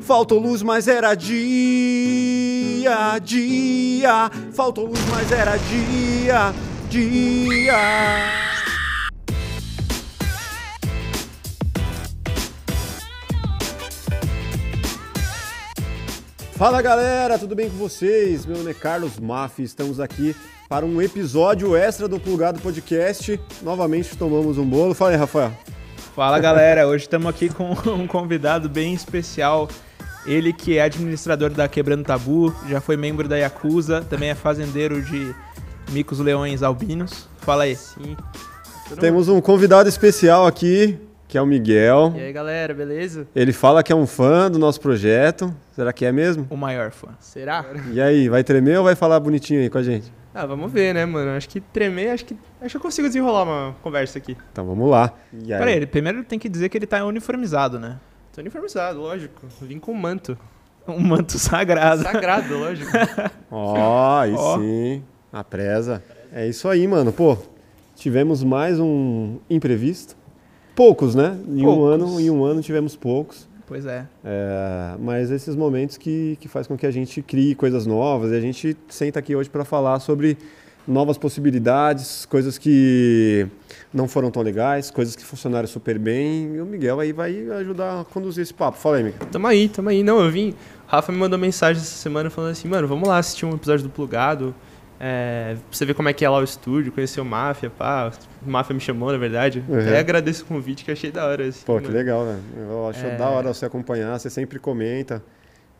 [0.00, 1.38] Faltou luz, mas era dia,
[3.22, 4.30] dia.
[4.52, 6.52] Faltou luz, mas era dia,
[6.88, 7.76] dia.
[16.56, 18.44] Fala galera, tudo bem com vocês?
[18.44, 20.36] Meu nome é Carlos Maffi, estamos aqui
[20.68, 23.40] para um episódio extra do Plugado Podcast.
[23.62, 24.94] Novamente tomamos um bolo.
[24.94, 25.52] Fala aí, Rafael.
[26.14, 29.68] Fala galera, hoje estamos aqui com um convidado bem especial.
[30.26, 35.00] Ele que é administrador da Quebrando Tabu, já foi membro da Yakuza, também é fazendeiro
[35.02, 35.34] de
[35.90, 37.28] micos leões albinos.
[37.38, 37.74] Fala aí.
[37.76, 38.16] Sim.
[38.98, 42.12] Temos um convidado especial aqui, que é o Miguel.
[42.16, 43.26] E aí, galera, beleza?
[43.34, 45.54] Ele fala que é um fã do nosso projeto.
[45.72, 46.46] Será que é mesmo?
[46.50, 47.08] O maior fã.
[47.20, 47.64] Será?
[47.92, 50.12] E aí, vai tremer ou vai falar bonitinho aí com a gente?
[50.34, 51.30] Ah, vamos ver, né, mano?
[51.32, 54.36] Acho que tremer, acho que acho que eu consigo desenrolar uma conversa aqui.
[54.52, 55.12] Então vamos lá.
[55.32, 55.58] E aí?
[55.58, 57.98] Peraí, ele primeiro tem que dizer que ele tá uniformizado, né?
[58.34, 59.46] Tô uniformizado, lógico.
[59.60, 60.38] Vim com um manto.
[60.88, 62.02] Um manto sagrado.
[62.02, 62.90] Sagrado, lógico.
[63.50, 64.58] Ó, aí Ó.
[64.58, 65.04] sim.
[65.32, 66.02] A presa.
[66.32, 67.12] É isso aí, mano.
[67.12, 67.36] Pô,
[67.94, 70.16] tivemos mais um imprevisto.
[70.74, 71.38] Poucos, né?
[71.46, 71.94] Em um Poucos.
[71.94, 73.46] ano, em um ano tivemos poucos.
[73.68, 74.06] Pois é.
[74.24, 78.34] É, mas esses momentos que, que faz com que a gente crie coisas novas e
[78.34, 80.36] a gente senta aqui hoje para falar sobre
[80.90, 83.46] novas possibilidades, coisas que
[83.92, 86.54] não foram tão legais, coisas que funcionaram super bem.
[86.56, 88.76] E o Miguel aí vai ajudar a conduzir esse papo.
[88.78, 89.20] Fala aí, Miguel.
[89.30, 90.02] tamo aí, tamo aí.
[90.02, 90.50] Não, eu vim.
[90.50, 90.54] O
[90.90, 93.90] Rafa me mandou mensagem essa semana falando assim, mano, vamos lá assistir um episódio do
[93.90, 94.54] Plugado.
[95.02, 98.12] É, pra você ver como é que é lá o estúdio, conhecer o Máfia, pá.
[98.46, 99.64] O Máfia me chamou, na verdade.
[99.66, 99.78] Uhum.
[99.80, 101.46] Até agradeço o convite, que achei da hora.
[101.46, 101.96] Assim, Pô, que mano.
[101.96, 102.40] legal, velho.
[102.68, 103.16] Eu acho É.
[103.16, 105.22] da hora você acompanhar, você sempre comenta.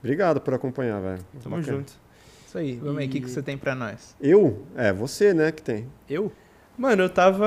[0.02, 1.18] Obrigado por acompanhar, velho.
[1.42, 1.76] Tamo Bacana.
[1.78, 1.92] junto.
[2.50, 2.74] Isso aí.
[2.82, 4.16] Vamos aí, o que, que você tem pra nós?
[4.20, 4.66] Eu?
[4.74, 5.86] É, você, né, que tem.
[6.08, 6.32] Eu?
[6.76, 7.46] Mano, eu tava.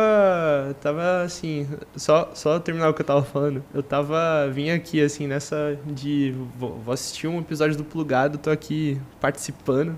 [0.80, 1.68] Tava assim.
[1.94, 3.62] Só, só terminar o que eu tava falando.
[3.74, 4.50] Eu tava.
[4.50, 6.34] Vim aqui, assim, nessa de.
[6.58, 9.94] Vou, vou assistir um episódio do Plugado, tô aqui participando.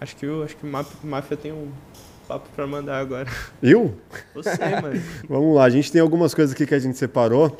[0.00, 0.44] Acho que eu.
[0.44, 0.70] Acho que o
[1.02, 1.68] Máfia tem um
[2.28, 3.28] papo pra mandar agora.
[3.60, 3.96] Eu?
[4.32, 5.02] Você, mano.
[5.28, 7.56] Vamos lá, a gente tem algumas coisas aqui que a gente separou.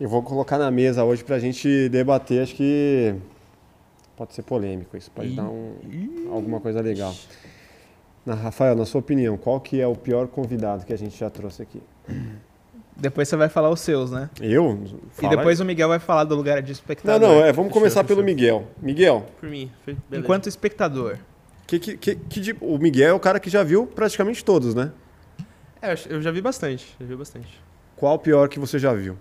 [0.00, 2.44] Eu vou colocar na mesa hoje pra gente debater.
[2.44, 3.14] Acho que
[4.16, 5.36] pode ser polêmico isso, pode Ih.
[5.36, 7.14] dar um- alguma coisa legal.
[8.24, 11.28] Na, Rafael, na sua opinião, qual que é o pior convidado que a gente já
[11.28, 11.82] trouxe aqui?
[12.96, 14.28] Depois você vai falar os seus, né?
[14.40, 14.78] Eu?
[14.84, 15.64] e Fala depois aí.
[15.64, 17.20] o Miguel vai falar do lugar de Não, espectador.
[17.28, 18.24] não, é, vamos Fechou, começar pelo fechou.
[18.36, 18.66] Miguel.
[18.80, 19.70] Miguel, Por mim.
[19.86, 19.98] Beleza.
[20.12, 21.16] Enquanto espectador.
[21.66, 24.74] que, que, que, que de- o Miguel é o cara que já viu praticamente todos,
[24.74, 24.92] né?
[25.80, 26.94] É, eu já vi bastante.
[27.00, 27.60] Já vi bastante.
[27.96, 29.16] Qual o pior que você já viu?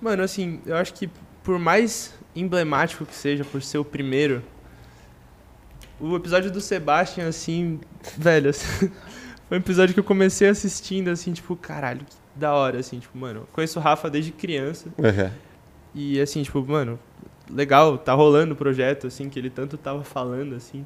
[0.00, 1.10] Mano, assim, eu acho que
[1.44, 4.42] por mais emblemático que seja, por ser o primeiro,
[6.00, 7.78] o episódio do Sebastian, assim,
[8.16, 8.90] velho, assim,
[9.48, 13.16] foi um episódio que eu comecei assistindo, assim, tipo, caralho, que da hora, assim, tipo,
[13.16, 15.30] mano, conheço o Rafa desde criança É.
[15.94, 16.98] e, assim, tipo, mano,
[17.48, 20.84] legal, tá rolando o projeto, assim, que ele tanto tava falando, assim,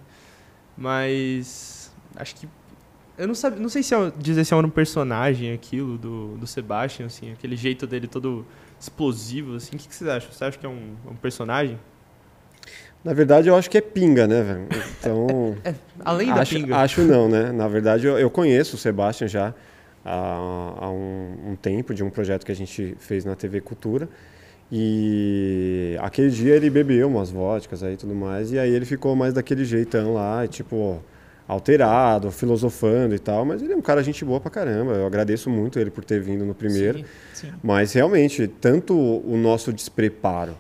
[0.76, 2.48] mas acho que
[3.16, 6.46] eu não, sabe, não sei se é, dizer se é um personagem aquilo do, do
[6.46, 8.46] Sebastian, assim, aquele jeito dele todo
[8.80, 9.76] explosivo, assim.
[9.76, 10.30] O que, que vocês acham?
[10.30, 11.78] Você acha que é um, um personagem?
[13.04, 14.68] Na verdade, eu acho que é pinga, né, velho?
[14.98, 15.56] Então.
[16.04, 16.76] Além acho, da pinga.
[16.76, 17.52] Acho não, né?
[17.52, 19.54] Na verdade, eu, eu conheço o Sebastian já
[20.04, 24.08] há, há um, um tempo, de um projeto que a gente fez na TV Cultura.
[24.70, 29.16] E aquele dia ele bebeu umas vodkas aí e tudo mais, e aí ele ficou
[29.16, 31.02] mais daquele jeitão lá, e, tipo,
[31.48, 34.92] alterado, filosofando e tal, mas ele é um cara gente boa pra caramba.
[34.92, 36.98] Eu agradeço muito ele por ter vindo no primeiro.
[36.98, 37.52] Sim, sim.
[37.62, 40.54] Mas realmente, tanto o nosso despreparo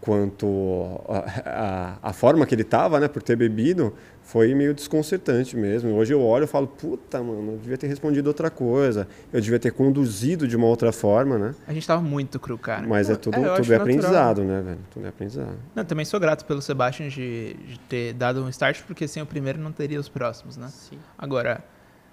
[0.00, 5.56] quanto a, a, a forma que ele estava, né, por ter bebido, foi meio desconcertante
[5.56, 5.94] mesmo.
[5.94, 9.58] Hoje eu olho e falo, puta, mano, eu devia ter respondido outra coisa, eu devia
[9.58, 11.54] ter conduzido de uma outra forma, né?
[11.66, 12.86] A gente tava muito cru, cara.
[12.86, 14.78] Mas é tudo, é, tudo é aprendizado, né, velho?
[14.90, 15.56] Tudo é aprendizado.
[15.74, 19.26] Não, também sou grato pelo Sebastian de, de ter dado um start, porque sem o
[19.26, 20.68] primeiro não teria os próximos, né?
[20.68, 20.98] Sim.
[21.18, 21.62] Agora,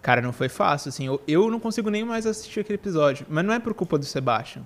[0.02, 1.06] cara, não foi fácil, assim.
[1.06, 3.26] Eu, eu não consigo nem mais assistir aquele episódio.
[3.30, 4.64] Mas não é por culpa do Sebastian.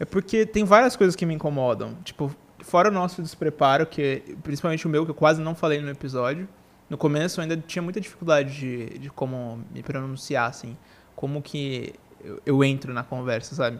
[0.00, 1.96] É porque tem várias coisas que me incomodam.
[2.04, 2.34] Tipo,
[2.68, 6.46] fora o nosso despreparo, que principalmente o meu, que eu quase não falei no episódio.
[6.88, 10.76] No começo eu ainda tinha muita dificuldade de, de como me pronunciar, assim.
[11.16, 13.78] Como que eu, eu entro na conversa, sabe?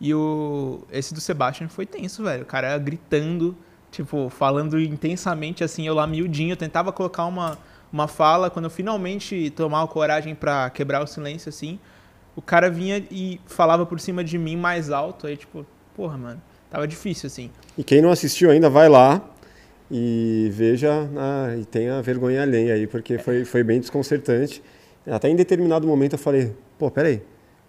[0.00, 2.44] E o, esse do Sebastian foi tenso, velho.
[2.44, 3.56] O cara gritando,
[3.90, 6.52] tipo, falando intensamente, assim, eu lá miudinho.
[6.52, 7.58] Eu tentava colocar uma,
[7.92, 11.80] uma fala, quando eu finalmente tomava coragem pra quebrar o silêncio, assim,
[12.36, 15.26] o cara vinha e falava por cima de mim mais alto.
[15.26, 16.42] Aí, tipo, porra, mano,
[16.74, 17.50] tava difícil, assim.
[17.78, 19.22] E quem não assistiu ainda, vai lá
[19.90, 24.62] e veja ah, e tenha vergonha alheia aí, porque foi, foi bem desconcertante.
[25.06, 27.22] Até em determinado momento eu falei, pô, peraí,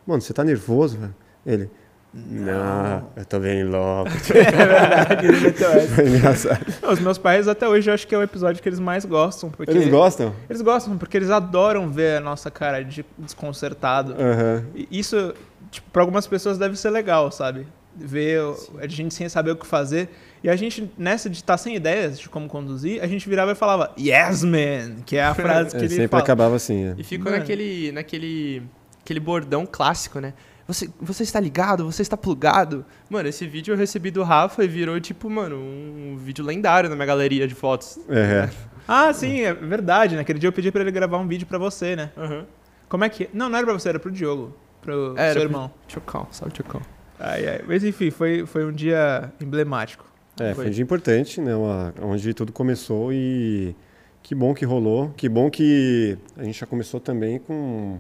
[0.07, 1.15] mano, você tá nervoso, velho?
[1.45, 1.69] Ele,
[2.13, 4.09] Não, eu tô bem louco.
[4.33, 5.87] é verdade, ele meteu essa.
[5.95, 6.65] Foi engraçado.
[6.81, 9.03] Não, Os meus pais até hoje eu acho que é o episódio que eles mais
[9.05, 9.49] gostam.
[9.49, 10.33] Porque Eles gostam?
[10.49, 14.13] Eles gostam, porque eles adoram ver a nossa cara de desconcertado.
[14.13, 14.63] Aham.
[14.73, 15.33] E Isso,
[15.69, 17.67] tipo, pra algumas pessoas deve ser legal, sabe?
[17.95, 20.09] Ver o- a gente sem saber o que fazer.
[20.43, 23.55] E a gente, nessa de estar sem ideias de como conduzir, a gente virava e
[23.55, 24.97] falava, Yes, man!
[25.05, 26.23] Que é a frase que É, ele sempre fala.
[26.23, 26.89] acabava assim.
[26.89, 26.95] é.
[26.97, 27.37] E ficou Mano.
[27.37, 28.63] naquele, naquele
[29.01, 30.33] aquele bordão clássico, né?
[30.67, 31.85] Você, você está ligado?
[31.91, 32.83] Você está plugado?
[33.07, 36.95] Mano, esse vídeo eu recebi do Rafa e virou, tipo, mano, um vídeo lendário na
[36.95, 37.99] minha galeria de fotos.
[38.09, 38.49] É.
[38.87, 40.15] Ah, sim, é verdade.
[40.15, 42.11] Naquele dia eu pedi pra ele gravar um vídeo pra você, né?
[42.15, 42.45] Aham.
[42.87, 43.27] Como é que...
[43.33, 44.55] Não, não era pra você, era pro Diogo.
[44.79, 45.71] Pro Era seu pro- irmão.
[45.87, 46.79] Chocão, salve Chocão.
[47.19, 47.61] Ai, ai.
[47.67, 50.05] Mas enfim, foi, foi um dia emblemático.
[50.39, 50.67] É, foi Foi.
[50.67, 51.55] um dia importante, né?
[51.55, 53.73] uma- onde tudo começou e
[54.21, 55.11] que bom que rolou.
[55.15, 57.99] Que bom que a gente já começou também com,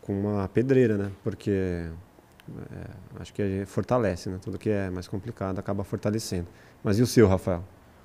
[0.00, 1.10] com uma pedreira, né?
[1.22, 4.38] Porque é, acho que fortalece, né?
[4.42, 6.48] Tudo que é mais complicado acaba fortalecendo.
[6.82, 7.62] Mas e o seu, Rafael?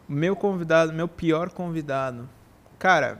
[0.08, 2.30] Meu convidado, meu pior convidado.
[2.78, 3.20] Cara,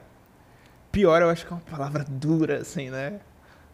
[0.92, 3.20] pior eu acho que é uma palavra dura, assim, né?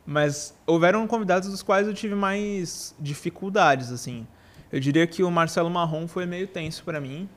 [0.05, 4.27] Mas houveram convidados dos quais eu tive mais dificuldades, assim.
[4.71, 7.29] Eu diria que o Marcelo Marrom foi meio tenso pra mim.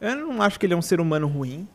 [0.00, 1.68] Eu não acho que ele é um ser humano ruim,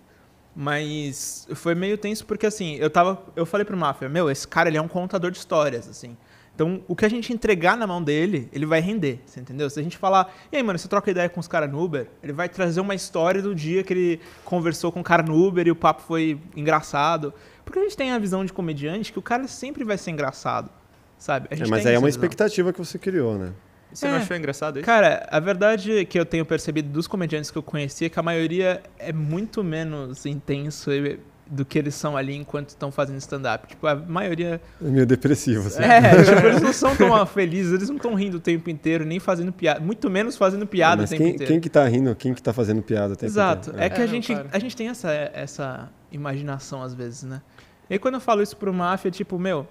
[0.56, 3.22] mas foi meio tenso porque, assim, eu tava.
[3.36, 6.18] Eu falei pro Máfia, meu, esse cara ele é um contador de histórias, assim.
[6.56, 9.70] Então, o que a gente entregar na mão dele, ele vai render, você entendeu?
[9.70, 12.08] Se a gente falar, e aí, mano, você troca ideia com os caras no Uber,
[12.24, 15.68] ele vai trazer uma história do dia que ele conversou com o cara no Uber
[15.68, 17.34] e o papo foi engraçado.
[17.66, 20.70] Porque a gente tem a visão de comediante que o cara sempre vai ser engraçado,
[21.18, 21.50] sabe?
[21.52, 22.08] A É, mas tem aí é uma visão.
[22.08, 23.52] expectativa que você criou, né?
[23.92, 24.10] Você É.
[24.12, 24.86] não achou engraçado isso?
[24.86, 28.24] Cara, a verdade que eu tenho percebido dos comediantes que eu conheci é que a
[28.24, 33.68] maioria é muito menos intenso e- do que eles são ali enquanto estão fazendo stand-up.
[33.68, 34.60] Tipo, a maioria.
[34.82, 35.84] É meio depressivo, assim.
[35.84, 39.20] É, tipo, eles não são tão felizes, eles não estão rindo o tempo inteiro, nem
[39.20, 39.80] fazendo piada.
[39.80, 41.52] Muito menos fazendo piada Mas o tempo quem, inteiro.
[41.52, 43.70] quem que tá rindo, quem que tá fazendo piada o tempo Exato.
[43.70, 43.86] inteiro?
[43.86, 44.50] É que É, a, não, gente, claro.
[44.52, 47.42] a gente tem essa, essa imaginação às vezes, né?
[47.90, 49.68] E aí quando eu falo isso pro máfia, tipo, meu,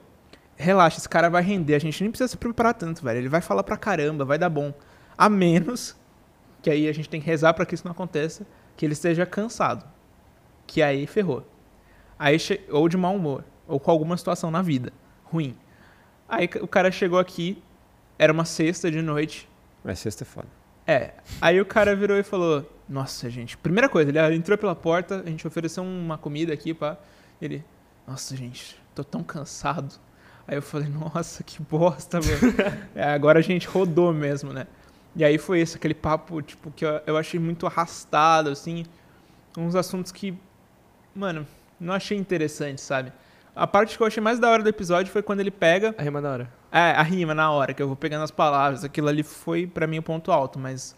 [0.57, 3.19] relaxa, esse cara vai render, a gente nem precisa se preparar tanto, velho.
[3.19, 4.73] Ele vai falar pra caramba, vai dar bom.
[5.19, 5.97] A menos
[6.63, 8.47] que aí a gente tem que rezar pra que isso não aconteça,
[8.77, 9.85] que ele esteja cansado.
[10.67, 11.47] Que aí ferrou.
[12.19, 12.37] Aí
[12.71, 14.93] ou de mau humor, ou com alguma situação na vida
[15.25, 15.57] ruim.
[16.29, 17.63] Aí o cara chegou aqui,
[18.19, 19.49] era uma sexta de noite,
[19.83, 20.49] Mas sexta é foda.
[20.87, 21.15] é.
[21.41, 23.57] Aí o cara virou e falou: Nossa, gente.
[23.57, 26.97] Primeira coisa, ele entrou pela porta, a gente ofereceu uma comida aqui, pá.
[27.43, 27.65] Ele,
[28.07, 29.95] Nossa, gente, tô tão cansado.
[30.47, 32.55] Aí eu falei: Nossa, que bosta, mano.
[32.95, 34.67] É, agora a gente rodou mesmo, né?
[35.17, 38.85] E aí foi esse, aquele papo, tipo, que eu, eu achei muito arrastado, assim.
[39.57, 40.37] Uns assuntos que,
[41.15, 41.47] mano,
[41.81, 43.13] não achei interessante, sabe?
[43.55, 46.03] A parte que eu achei mais da hora do episódio foi quando ele pega A
[46.03, 46.49] rima da hora.
[46.73, 48.83] é, a rima na hora, que eu vou pegando as palavras.
[48.85, 50.97] Aquilo ali foi pra mim o ponto alto, mas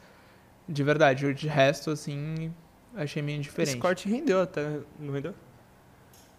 [0.69, 2.51] de verdade, de resto, assim,
[2.95, 3.73] achei meio indiferente.
[3.73, 5.35] Esse corte rendeu até, não rendeu?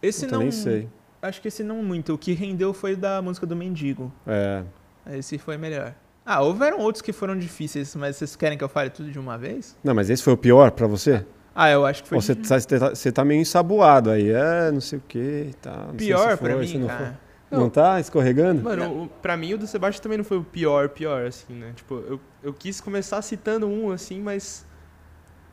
[0.01, 0.39] Esse Eu não.
[0.39, 0.89] nem sei.
[1.21, 2.13] Acho que esse não muito.
[2.13, 4.11] O que rendeu foi da música do Mendigo.
[4.25, 4.63] É,
[5.11, 5.93] Esse foi melhor.
[6.25, 9.37] Ah, houveram outros que foram difíceis, mas vocês querem que eu fale tudo de uma
[9.37, 9.77] vez?
[9.83, 11.25] Não, mas esse foi o pior pra você?
[11.59, 14.69] Ah, eu acho que foi você tá, você tá- você tá meio ensaboado aí, é,
[14.71, 15.71] não sei o que, tá.
[15.75, 17.19] não sei pior se pra foi, se mim, não cara.
[17.49, 17.57] foi.
[17.59, 18.61] Não tá escorregando?
[18.61, 21.71] Mano, o, pra mim o do Sebastião também não foi o pior, pior, assim, né?
[21.75, 24.65] Tipo, eu, eu quis começar citando um, assim, mas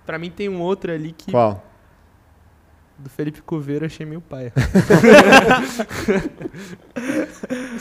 [0.04, 1.64] pra mim tem um outro ali que Qual?
[2.98, 4.52] do Felipe Coveiro achei meio paia.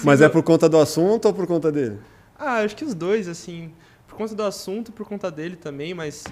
[0.03, 1.99] Mas é por conta do assunto ou por conta dele?
[2.37, 3.71] ah, acho que os dois, assim,
[4.07, 6.23] por conta do assunto, por conta dele também, mas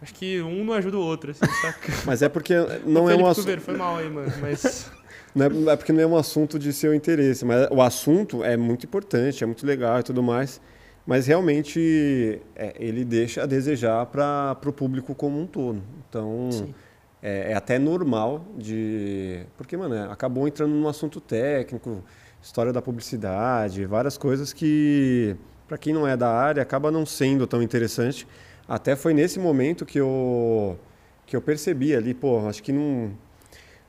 [0.00, 1.92] acho que um não ajuda o outro, assim, saca?
[2.06, 2.54] Mas é porque
[2.86, 3.60] não O é um assunto.
[3.60, 4.90] Foi mal aí, mano, mas...
[5.34, 8.56] Não é, é porque não é um assunto de seu interesse, mas o assunto é
[8.56, 10.58] muito importante, é muito legal e tudo mais,
[11.06, 15.82] mas realmente é, ele deixa a desejar para o público como um todo.
[16.08, 16.74] Então Sim.
[17.22, 19.40] é, é até normal de.
[19.56, 22.02] Porque, mano, é, acabou entrando num assunto técnico,
[22.42, 25.36] história da publicidade, várias coisas que,
[25.68, 28.26] para quem não é da área, acaba não sendo tão interessante.
[28.68, 30.78] Até foi nesse momento que eu,
[31.24, 33.10] que eu percebi ali, pô, acho que não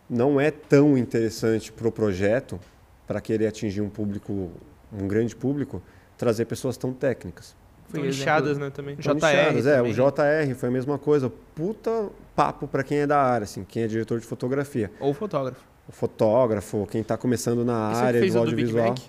[0.10, 2.60] não é tão interessante para o projeto,
[3.06, 4.50] para querer atingir um público,
[4.92, 5.84] um grande público,
[6.18, 7.56] trazer pessoas tão técnicas.
[7.90, 8.24] Foi exemplo-
[8.58, 8.96] né, também.
[8.96, 9.94] JR nichadas, é, o também.
[9.94, 11.32] JR foi a mesma coisa.
[11.54, 14.92] Puta papo para quem é da área, assim, quem é diretor de fotografia.
[15.00, 15.62] Ou fotógrafo.
[15.88, 18.90] O fotógrafo, quem está começando na que área fez do o do Big audiovisual.
[18.90, 19.00] Mac?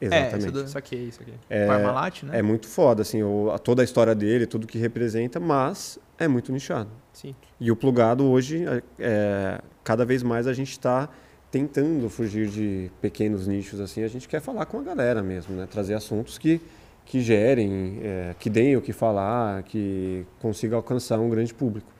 [0.00, 0.46] Exatamente.
[0.46, 1.32] É, do- Isso aqui, isso aqui.
[1.48, 2.38] É, Parmalat, né?
[2.38, 6.26] é muito foda, assim, o- a- toda a história dele, tudo que representa, mas é
[6.26, 6.88] muito nichado.
[7.12, 7.34] Sim.
[7.60, 11.08] E o plugado hoje, é, é, cada vez mais a gente está
[11.50, 14.02] tentando fugir de pequenos nichos assim.
[14.02, 15.66] A gente quer falar com a galera mesmo, né?
[15.70, 16.60] Trazer assuntos que,
[17.04, 21.90] que gerem, é, que deem o que falar, que consiga alcançar um grande público.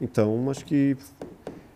[0.00, 0.96] Então, acho que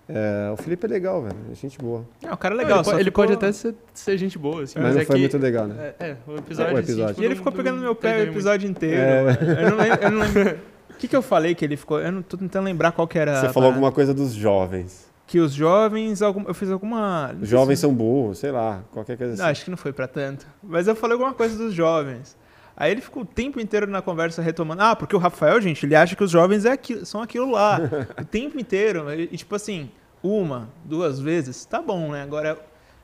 [0.09, 1.37] é, o Felipe é legal, velho.
[1.51, 2.05] É gente boa.
[2.23, 2.79] É, o cara é Não, legal.
[2.79, 4.79] ele, só pode, ele ficou- pode até ser, ser gente boa, assim.
[4.79, 5.95] Mas não é foi que- muito legal, né?
[5.99, 6.75] É, é, o episódio.
[6.75, 7.09] O assim, episódio.
[7.15, 8.37] tipo, E ele não- ficou não pegando no meu pé o entendeu muito.
[8.37, 8.97] episódio inteiro.
[9.01, 9.63] É.
[9.65, 10.03] Eu não lembro.
[10.03, 10.59] Eu não lembro.
[10.91, 11.99] O que, que eu falei que ele ficou?
[12.01, 13.41] Eu não tô tentando lembrar qual que era.
[13.41, 15.13] Você falou alguma coisa dos jovens.
[15.27, 16.21] Que os jovens.
[16.23, 17.33] Algum, eu fiz alguma.
[17.33, 19.43] não Os jovens se- são burros, sei lá, qualquer coisa assim.
[19.43, 20.47] Não, acho que não foi pra tanto.
[20.63, 22.37] Mas eu falei alguma coisa dos jovens.
[22.77, 24.83] Aí ele ficou o tempo inteiro na conversa retomando.
[24.83, 27.79] Ah, porque o Rafael, gente, ele acha que os jovens é aquilo, são aquilo lá.
[28.21, 29.13] o tempo inteiro.
[29.13, 29.91] E, tipo assim,
[30.23, 32.23] uma, duas vezes, tá bom, né?
[32.23, 32.59] Agora,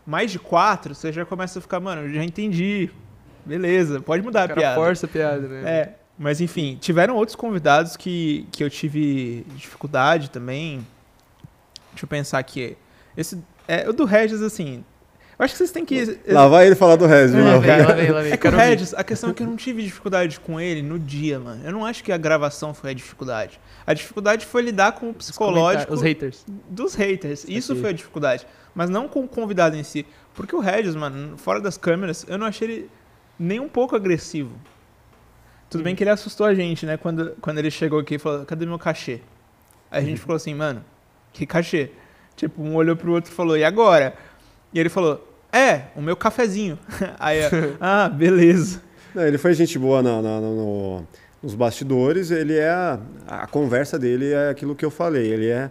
[0.05, 2.91] mais de quatro, você já começa a ficar, mano, eu já entendi.
[3.45, 4.75] Beleza, pode mudar a piada.
[4.75, 5.62] força a piada, né?
[5.71, 10.87] É, mas enfim, tiveram outros convidados que, que eu tive dificuldade também.
[11.93, 12.77] Deixa eu pensar aqui.
[13.17, 14.85] Esse, é, o do Regis, assim.
[15.40, 16.20] Eu acho que vocês têm que.
[16.26, 17.47] Lá vai ele falar do Regis, É, viu?
[17.47, 17.88] Lá vem, cara.
[17.88, 18.32] lá vem, lá vem.
[18.32, 18.50] É que o.
[18.50, 21.62] Regis, a questão é que eu não tive dificuldade com ele no dia, mano.
[21.64, 23.59] Eu não acho que a gravação foi a dificuldade.
[23.87, 26.44] A dificuldade foi lidar com o psicológico Os haters.
[26.68, 27.47] dos haters.
[27.49, 27.80] Isso Aqui.
[27.80, 28.47] foi a dificuldade.
[28.75, 30.04] Mas não com o convidado em si.
[30.35, 32.90] Porque o Regis, mano, fora das câmeras, eu não achei ele
[33.38, 34.52] nem um pouco agressivo.
[35.70, 36.99] Tudo bem que ele assustou a gente, né?
[36.99, 39.23] Quando, quando ele chegou aqui e falou, cadê meu cachê?
[39.90, 40.85] Aí a gente falou assim, mano,
[41.32, 41.92] que cachê?
[42.37, 44.14] Tipo, um olhou pro outro e falou, e agora?
[44.73, 46.78] E ele falou, é, o meu cafezinho.
[47.19, 47.40] Aí,
[47.80, 48.83] ah, beleza.
[49.14, 50.54] Não, ele foi gente boa na- na- no-
[51.00, 51.07] no-
[51.42, 52.69] nos bastidores, ele é.
[52.71, 55.71] A, a conversa dele é aquilo que eu falei, ele é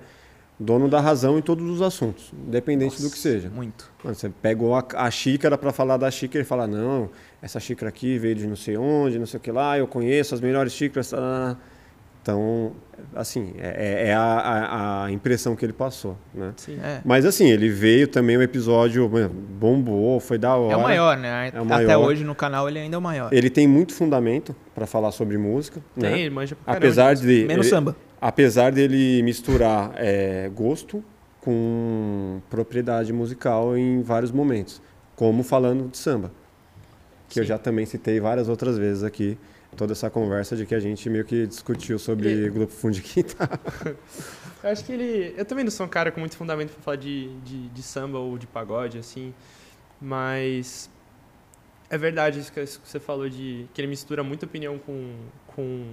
[0.60, 3.50] dono da razão em todos os assuntos, independente do que seja.
[3.50, 3.90] Muito.
[4.04, 7.10] Mano, você pegou a, a xícara para falar da xícara e fala, não,
[7.42, 10.36] essa xícara aqui veio de não sei onde, não sei o que lá, eu conheço
[10.36, 11.12] as melhores xícaras.
[11.12, 11.58] tá, tá, tá.
[12.30, 12.72] Então,
[13.16, 16.54] assim, é, é a, a- a impressão que ele passou, né?
[16.58, 16.78] Sim.
[16.84, 17.02] É.
[17.04, 20.74] Mas assim, ele veio também, o episódio mano, bombou, foi da hora.
[20.74, 21.52] É o maior, né?
[21.54, 22.06] É o Até maior.
[22.06, 23.34] hoje no canal ele ainda é o maior.
[23.34, 26.20] Ele tem muito fundamento para falar sobre música, Tem, né?
[26.20, 26.76] ele manja pra.
[26.76, 27.96] Apesar de Menos ele- samba.
[28.22, 31.04] apesar dele misturar é, gosto
[31.42, 34.82] com propriedade musical em vários momentos,
[35.16, 36.32] como falando de samba,
[37.28, 37.48] que eu Sim.
[37.50, 39.38] já também citei várias outras vezes aqui,
[39.80, 43.02] toda essa conversa de que a gente meio que discutiu sobre E- grupo fundo de
[43.02, 43.48] quintal.
[44.62, 45.34] Eu acho que ele.
[45.38, 48.20] Eu também não sou um cara com muito fundamento pra falar de, de, de samba
[48.20, 49.34] ou de pagode, assim.
[50.02, 50.90] Mas.
[51.90, 53.68] É verdade isso que isso que você falou de.
[53.74, 55.16] que ele mistura muita opinião com,
[55.48, 55.86] com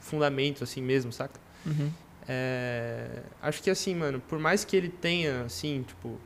[0.00, 1.38] fundamento, assim mesmo, saca?
[1.66, 1.90] Uhum.
[2.26, 6.18] É, acho que assim, mano, por mais que ele tenha, assim, tipo,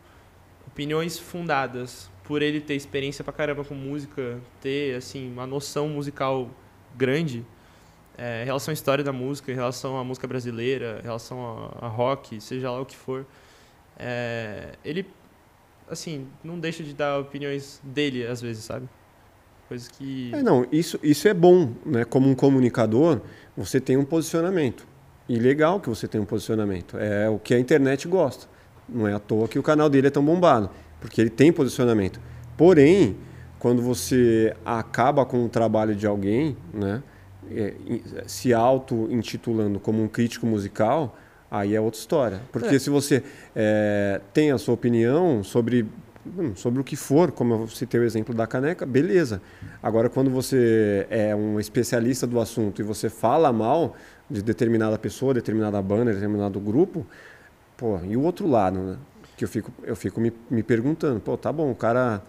[0.67, 6.49] opiniões fundadas, por ele ter experiência pra caramba com música, ter, assim, uma noção musical
[6.99, 7.47] grande,
[8.19, 11.87] é, em relação à história da música, em relação à música brasileira, em relação a,
[11.87, 13.25] a rock, seja lá o que for,
[13.97, 15.07] é, ele,
[15.89, 18.89] assim, não deixa de dar opiniões dele, às vezes, sabe?
[19.69, 20.35] Coisas que...
[20.35, 22.05] É, não, isso, isso é bom, né?
[22.05, 23.21] Como um comunicador,
[23.57, 24.87] você tem um posicionamento.
[25.29, 26.97] E legal que você tem um posicionamento.
[26.99, 28.47] É o que a internet gosta.
[28.89, 32.19] Não é à toa que o canal dele é tão bombado, porque ele tem posicionamento.
[32.57, 33.17] Porém,
[33.59, 37.03] quando você acaba com o trabalho de alguém, né?
[37.51, 37.75] é,
[38.27, 41.17] se auto-intitulando como um crítico musical,
[41.51, 42.41] aí é outra história.
[42.53, 42.79] Porque É.
[42.79, 43.23] se você
[43.55, 45.87] é, tem a sua opinião sobre,
[46.27, 49.41] hum, sobre o que for, como eu citei o exemplo da caneca, beleza.
[49.83, 53.97] Agora, quando você é um especialista do assunto e você fala mal
[54.31, 57.07] de determinada pessoa, determinada banda, determinado grupo,
[57.77, 58.97] pô, e o outro lado, né?
[59.37, 62.21] Que eu fico, eu fico me, me perguntando, pô, tá bom, o cara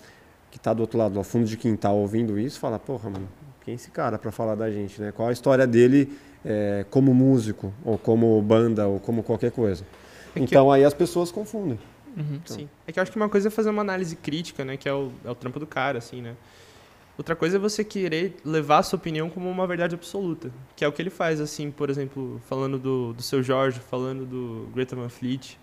[0.52, 3.28] que tá do outro lado, do fundo de quintal, ouvindo isso, fala, porra, mano,
[3.62, 5.12] quem é esse cara para falar da gente, né?
[5.12, 6.12] Qual a história dele
[6.44, 9.86] é, como músico, ou como banda, ou como qualquer coisa.
[10.36, 11.80] É Então aí as pessoas confundem.
[12.16, 12.42] Uhum.
[12.46, 12.70] Sim.
[12.88, 14.78] É que eu acho que uma coisa é fazer uma análise crítica, né?
[14.78, 16.36] Que é o, é o trampo do cara, assim, né?
[17.18, 20.52] Outra coisa é você querer levar a sua opinião como uma verdade absoluta.
[20.76, 24.26] Que é o que ele faz, assim, por exemplo, falando do, do seu Jorge, falando
[24.26, 25.58] do Greta Van Fleet.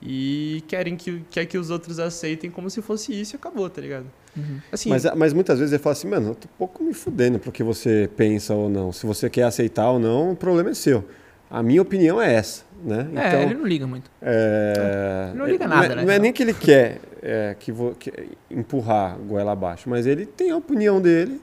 [0.00, 3.80] E querem que, quer que os outros aceitem como se fosse isso e acabou, tá
[3.80, 4.06] ligado?
[4.36, 4.60] Uhum.
[4.70, 7.38] Assim, Mas, mas muitas vezes eu falo assim, mano, eu tô um pouco me fudendo
[7.40, 8.92] pro que você pensa ou não.
[8.92, 11.04] Se você quer aceitar ou não, o problema é seu.
[11.50, 13.08] A minha opinião é essa, né?
[13.16, 14.10] É, ele não liga muito.
[14.22, 16.04] É, Não liga é- nada, não é, né?
[16.04, 18.12] Não é nem que ele quer é, que, vo, que
[18.50, 21.40] empurrar a goela abaixo, mas ele tem a opinião dele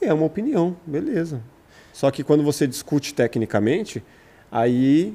[0.00, 1.42] e é uma opinião, beleza.
[1.92, 4.02] Só que quando você discute tecnicamente,
[4.50, 5.14] aí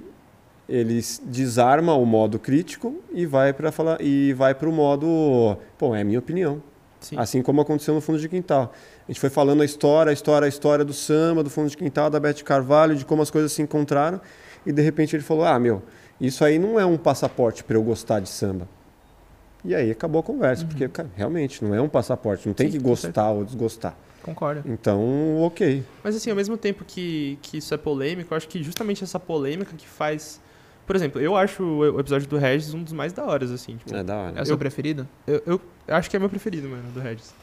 [0.68, 5.96] ele desarma o modo crítico e vai para falar e vai para o modo, pô,
[5.96, 6.62] é a minha opinião.
[7.00, 7.18] sim.
[7.18, 8.74] Assim como aconteceu no Fundo de Quintal.
[9.08, 11.78] A gente foi falando a história, a história, a história do samba, do Fundo de
[11.78, 14.20] Quintal, da Beth Carvalho, de como as coisas se encontraram.
[14.66, 15.82] E de repente ele falou: Ah, meu,
[16.20, 18.68] isso aí não é um passaporte para eu gostar de samba.
[19.64, 22.78] E aí acabou a conversa, porque cara, realmente não é um passaporte, não tem Sim,
[22.78, 23.96] que gostar ou desgostar.
[24.22, 24.62] Concordo.
[24.66, 25.84] Então, ok.
[26.04, 29.20] Mas assim, ao mesmo tempo que, que isso é polêmico, eu acho que justamente essa
[29.20, 30.42] polêmica que faz.
[30.88, 33.76] Por exemplo, eu acho o episódio do Regis um dos mais da horas, assim.
[33.78, 34.40] Tipo, É da hora.
[34.40, 35.08] É o seu Eu- preferido?
[35.28, 37.36] eu, eu acho que é meu preferido, mano, do Regis.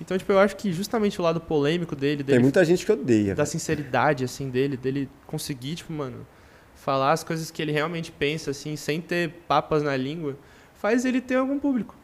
[0.00, 2.92] Então, tipo, eu acho que justamente o lado polêmico dele, Tem dele muita gente que
[2.92, 3.28] odeia.
[3.34, 3.46] da velho.
[3.46, 6.26] sinceridade, assim, dele, dele conseguir, tipo, mano,
[6.74, 10.36] falar as coisas que ele realmente pensa, assim, sem ter papas na língua,
[10.74, 11.94] faz ele ter algum público.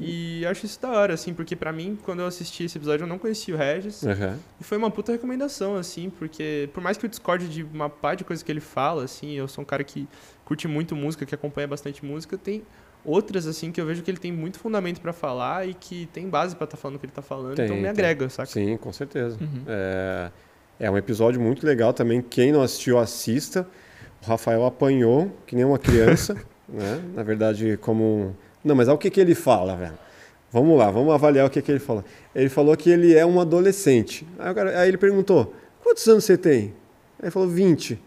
[0.00, 3.08] E acho isso da hora, assim, porque pra mim, quando eu assisti esse episódio, eu
[3.08, 4.04] não conhecia o Regis.
[4.04, 4.38] Aham.
[4.60, 8.14] E foi uma puta recomendação, assim, porque por mais que eu discorde de uma pá
[8.14, 10.06] de coisa que ele fala, assim, eu sou um cara que
[10.44, 12.62] curte muito música, que acompanha bastante música, tem
[13.04, 16.28] outras, assim, que eu vejo que ele tem muito fundamento pra falar e que tem
[16.28, 17.90] base pra estar falando o que ele tá falando, Tem, então me tem.
[17.90, 18.50] agrega, saca?
[18.50, 19.38] Sim, com certeza.
[19.40, 19.62] Uhum.
[19.66, 20.30] É,
[20.80, 22.20] é um episódio muito legal também.
[22.20, 23.66] Quem não assistiu, assista.
[24.22, 26.34] O Rafael apanhou, que nem uma criança,
[26.68, 27.00] né?
[27.14, 28.36] Na verdade, como.
[28.66, 29.98] Não, mas olha o que, que ele fala, velho.
[30.52, 32.04] Vamos lá, vamos avaliar o que, que ele falou.
[32.34, 34.26] Ele falou que ele é um adolescente.
[34.38, 36.72] Aí, cara- aí ele perguntou: quantos anos você tem?
[37.18, 37.92] Aí ele falou: 20.
[37.92, 38.00] Ele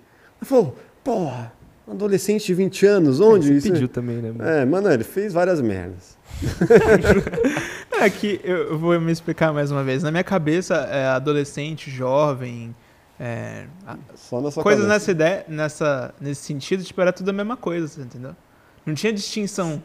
[0.43, 1.51] falou: porra,
[1.87, 3.71] um adolescente de 20 anos, onde Você isso?
[3.71, 4.49] pediu também, né, mano?
[4.49, 6.17] É, mano, ele fez várias merdas.
[8.01, 10.03] É que eu vou me explicar mais uma vez.
[10.03, 12.73] Na minha cabeça, é, adolescente, jovem,
[13.19, 14.99] é, a- Só na sua coisas cabeça.
[14.99, 18.33] nessa ideia, nessa, nesse sentido, tipo, era tudo a mesma coisa, você entendeu?
[18.85, 19.83] Não tinha distinção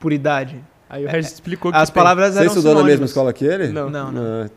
[0.00, 0.60] por idade.
[0.88, 1.94] Aí o Regis explicou que As tem.
[1.94, 3.10] palavras Você eram estudou na mesma sinônimos.
[3.10, 3.68] escola que ele?
[3.68, 3.88] Não.
[3.88, 4.22] Não, não.
[4.46, 4.50] Ah,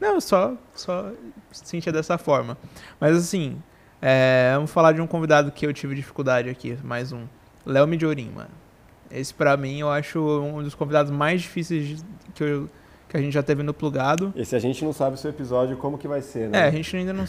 [0.00, 1.10] Não, só, só
[1.50, 2.56] sentia dessa forma.
[3.00, 3.60] Mas assim,
[4.00, 7.24] é, vamos falar de um convidado que eu tive dificuldade aqui, mais um.
[7.66, 8.50] Léo Midiorim, mano.
[9.10, 12.68] Esse pra mim eu acho um dos convidados mais difíceis de- que, eu-
[13.08, 14.32] que a gente já teve no plugado.
[14.36, 16.60] Esse a gente não sabe o seu episódio como que vai ser, né?
[16.60, 17.24] É, a gente ainda não.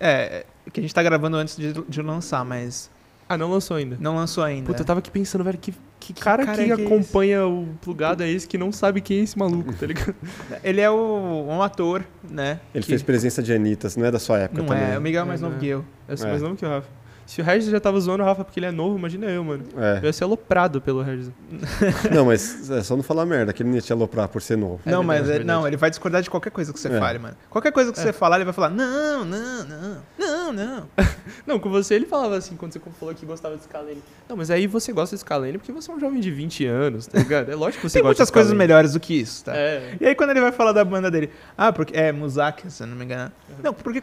[0.00, 2.90] É, é que a gente tá gravando antes de, de lançar, mas
[3.28, 3.96] Ah, não lançou ainda.
[3.98, 4.66] não lançou ainda.
[4.66, 7.46] Puta, eu tava aqui pensando, velho, que, que cara, cara que é que é acompanha
[7.46, 10.14] o plugado é esse que não sabe quem é esse maluco, tá ligado?
[10.62, 12.60] Ele é o, um ator, né?
[12.74, 14.92] Ele que fez presença de Anitas, não é da sua época Não também.
[14.92, 15.60] é, o Miguel é mais É, novo né?
[15.60, 15.84] que eu.
[16.08, 16.30] Eu sou É.
[16.30, 16.88] mais novo que o Rafa.
[17.32, 19.64] Se o Regis já tava zoando o Rafa porque ele é novo, imagina eu, mano.
[19.74, 20.00] Eu É.
[20.04, 21.30] ia ser aloprado pelo Regis.
[22.14, 24.56] Não, mas é só não falar merda, que ele não ia te aloprar por ser
[24.58, 24.80] novo.
[24.84, 25.46] É não, verdade, mas é ele- verdade.
[25.60, 26.98] não, ele vai discordar de qualquer coisa que você É.
[26.98, 27.34] fale, mano.
[27.48, 30.88] Qualquer coisa que você falar, ele vai falar: não, não, não, não, não.
[31.46, 34.02] Não, com você ele falava assim, quando você falou que gostava de Scalene.
[34.28, 37.06] Não, mas aí você gosta de Scalene porque você é um jovem de 20 anos,
[37.06, 37.50] tá ligado?
[37.50, 38.58] É lógico que você Tem gosta muitas de coisas Scalene.
[38.68, 39.56] melhores do que isso, tá?
[39.56, 39.96] É.
[40.00, 42.86] E aí quando ele vai falar da banda dele, ah, porque é Muzak, se eu
[42.86, 43.32] não me engano.
[43.62, 44.02] Não, porque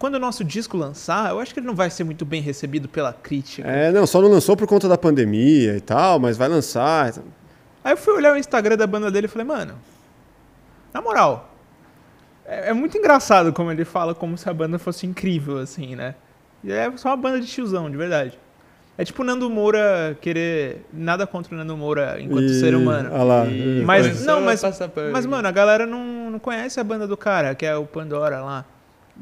[0.00, 2.88] quando o nosso disco lançar, eu acho que ele não vai ser muito bem recebido
[2.88, 3.68] pela crítica.
[3.68, 7.12] É, não, só não lançou por conta da pandemia e tal, mas vai lançar.
[7.84, 9.74] Aí eu fui olhar o Instagram da banda dele e falei, mano,
[10.90, 11.54] na moral,
[12.46, 16.14] é, é muito engraçado como ele fala como se a banda fosse incrível, assim, né?
[16.64, 18.38] E é só uma banda de tiozão, de verdade.
[18.96, 20.82] É tipo o Nando Moura querer.
[20.90, 23.10] Nada contra o Nando Moura enquanto E- ser humano.
[23.12, 23.46] Olha lá.
[23.46, 24.62] E Mas- não, a mas-.
[25.12, 28.40] Mas, mano, a galera não, não conhece a banda do cara, que é o Pandora
[28.40, 28.64] lá.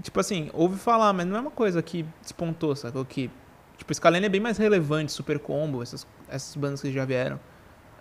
[0.02, 3.04] Tipo assim, ouve falar, mas não é uma coisa que despontou, sacou?
[3.04, 3.30] Que,
[3.76, 7.40] tipo, Scalene é bem mais relevante, Super Combo, essas, essas bandas que já vieram.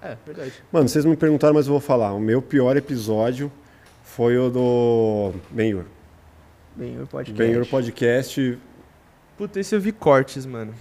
[0.01, 0.53] É, verdade.
[0.71, 2.13] Mano, vocês me perguntaram, mas eu vou falar.
[2.13, 3.51] O meu pior episódio
[4.03, 5.85] foi o do Ben-Hur.
[6.77, 7.33] O podcast.
[7.33, 8.59] Ben-Hur Podcast.
[9.35, 10.73] Puta, esse eu vi cortes, mano.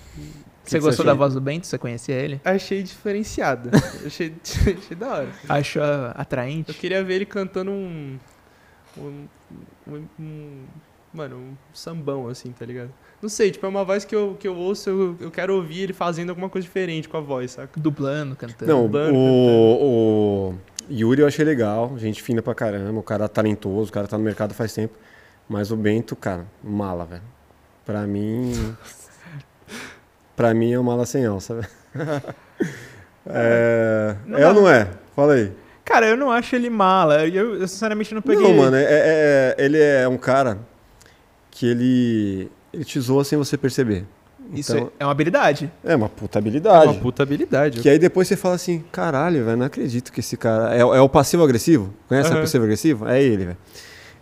[0.63, 1.67] Você que gostou você da voz do Bento?
[1.67, 2.41] Você conhecia ele?
[2.45, 3.71] Achei diferenciado.
[4.05, 5.29] achei, achei da hora.
[5.49, 6.75] Achou Eu atraente?
[6.75, 8.19] queria ver ele cantando um.
[8.99, 9.27] Um.
[9.89, 10.65] um- um-
[11.17, 12.91] mano, um sambão, assim, tá ligado?
[13.21, 15.81] Não sei, tipo, é uma voz que eu, que eu ouço, eu, eu quero ouvir
[15.81, 17.71] ele fazendo alguma coisa diferente com a voz, saca?
[17.81, 18.71] Dublando, cantando.
[18.71, 20.55] Não, Dublando, o, o
[20.93, 24.25] Yuri eu achei legal, gente fina pra caramba, o cara talentoso, o cara tá no
[24.25, 24.95] mercado faz tempo.
[25.49, 27.23] Mas o Bento, cara, mala, velho.
[27.85, 28.53] Pra mim.
[30.35, 31.69] pra mim é um mala sem alça, velho.
[33.29, 34.89] É, Não é ou não é?
[35.17, 35.53] Fala aí.
[35.85, 37.27] Cara, eu não acho ele mala.
[37.27, 38.41] Eu, eu sinceramente não peguei.
[38.43, 40.59] Não, mano, é- é- é- ele é um cara
[41.59, 42.51] que ele.
[42.73, 44.05] Ele te zoa sem você perceber.
[44.53, 45.73] Isso Então, é uma habilidade.
[45.83, 46.87] é uma puta É habilidade.
[46.87, 47.81] uma puta habilidade.
[47.81, 50.75] Que aí depois você fala assim, caralho, velho, não acredito que esse cara.
[50.77, 51.93] É, é o passivo-agressivo?
[52.07, 52.43] Conhece o Aham.
[52.43, 53.09] passivo-agressivo?
[53.09, 53.57] É ele, velho.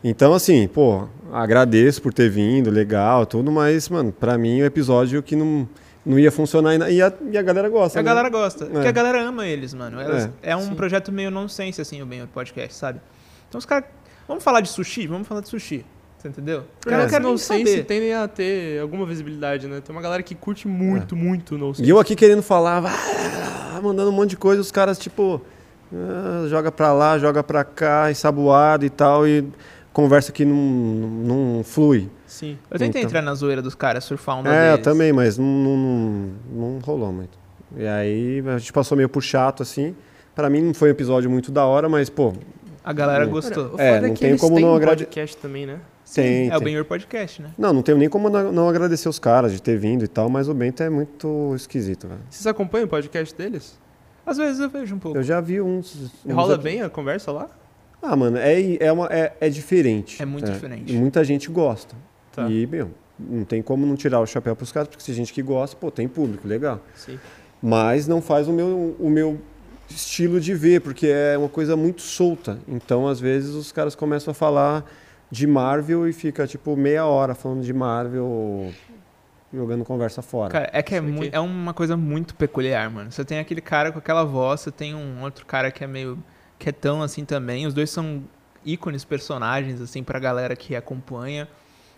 [0.02, 4.66] Então, assim, pô, agradeço por ter vindo, legal, tudo, mas, mano, pra mim é um
[4.66, 5.68] episódio que não,
[6.06, 7.98] não ia funcionar e, e a, e a galera gosta.
[7.98, 8.06] A né?
[8.06, 8.66] galera gosta.
[8.66, 8.88] Porque É.
[8.90, 10.00] a galera ama eles, mano.
[10.00, 10.50] Elas- É.
[10.52, 10.74] é, um Sim.
[10.74, 13.00] projeto meio nonsense, assim, o bem o podcast, sabe?
[13.48, 13.88] Então os caras.
[14.28, 15.06] Vamos falar de sushi?
[15.06, 15.84] Vamos falar de sushi.
[16.24, 16.60] Você entendeu?
[16.60, 17.84] Os Cara, caras que não querem no nem sense saber.
[17.84, 19.82] tendem a ter alguma visibilidade, né?
[19.84, 24.08] Tem uma galera que curte muito, muito no E eu aqui querendo falar, "Ah", mandando
[24.08, 25.42] um monte de coisa, os caras, tipo,
[25.94, 29.44] ah, joga pra lá, joga pra cá, ensaboado e tal, e
[29.92, 32.08] conversa que não, não flui.
[32.26, 32.56] Sim.
[32.70, 33.10] Eu tentei Então.
[33.10, 34.82] entrar na zoeira dos caras, surfar um É, deles.
[34.82, 37.38] também, mas não, não, não, não rolou muito.
[37.76, 39.94] E aí a gente passou meio por chato, assim.
[40.34, 42.32] Pra mim não foi um episódio muito da hora, mas, pô,
[42.82, 43.30] A galera Hum.
[43.30, 43.74] gostou.
[43.78, 45.78] É, não que tem eles como têm não um agrade- podcast também, né?
[46.12, 46.60] Tem, é o.
[46.60, 47.50] Benhur Podcast, né?
[47.56, 50.28] Não, não tenho nem como não não agradecer os caras de ter vindo e tal,
[50.28, 52.20] mas o Bento é muito esquisito, velho.
[52.28, 53.78] Vocês acompanham o podcast deles?
[54.26, 55.18] Às vezes eu vejo um pouco.
[55.18, 56.12] Eu já vi uns.
[56.24, 57.48] uns Rola bem a conversa lá?
[58.02, 60.20] Ah, mano, é, é, uma, é, é diferente.
[60.22, 60.92] É muito diferente.
[60.92, 61.96] E muita gente gosta.
[62.32, 62.48] Tá.
[62.50, 65.40] E, meu, não tem como não tirar o chapéu pros caras, porque se gente que
[65.42, 66.80] gosta, pô, tem público, legal.
[66.94, 67.18] Sim.
[67.62, 69.40] Mas não faz o meu, o meu
[69.88, 72.58] estilo de ver, porque é uma coisa muito solta.
[72.68, 74.84] Então, às vezes, os caras começam a falar
[75.34, 78.72] de Marvel e fica, tipo, meia hora falando de Marvel,
[79.52, 80.52] jogando conversa fora.
[80.52, 83.10] Cara, é que é, é uma coisa muito peculiar, mano.
[83.10, 86.16] Você tem aquele cara com aquela voz, você tem um outro cara que é meio
[86.56, 87.66] quietão assim também.
[87.66, 88.22] Os dois são
[88.64, 91.48] ícones, personagens, assim, pra galera que acompanha.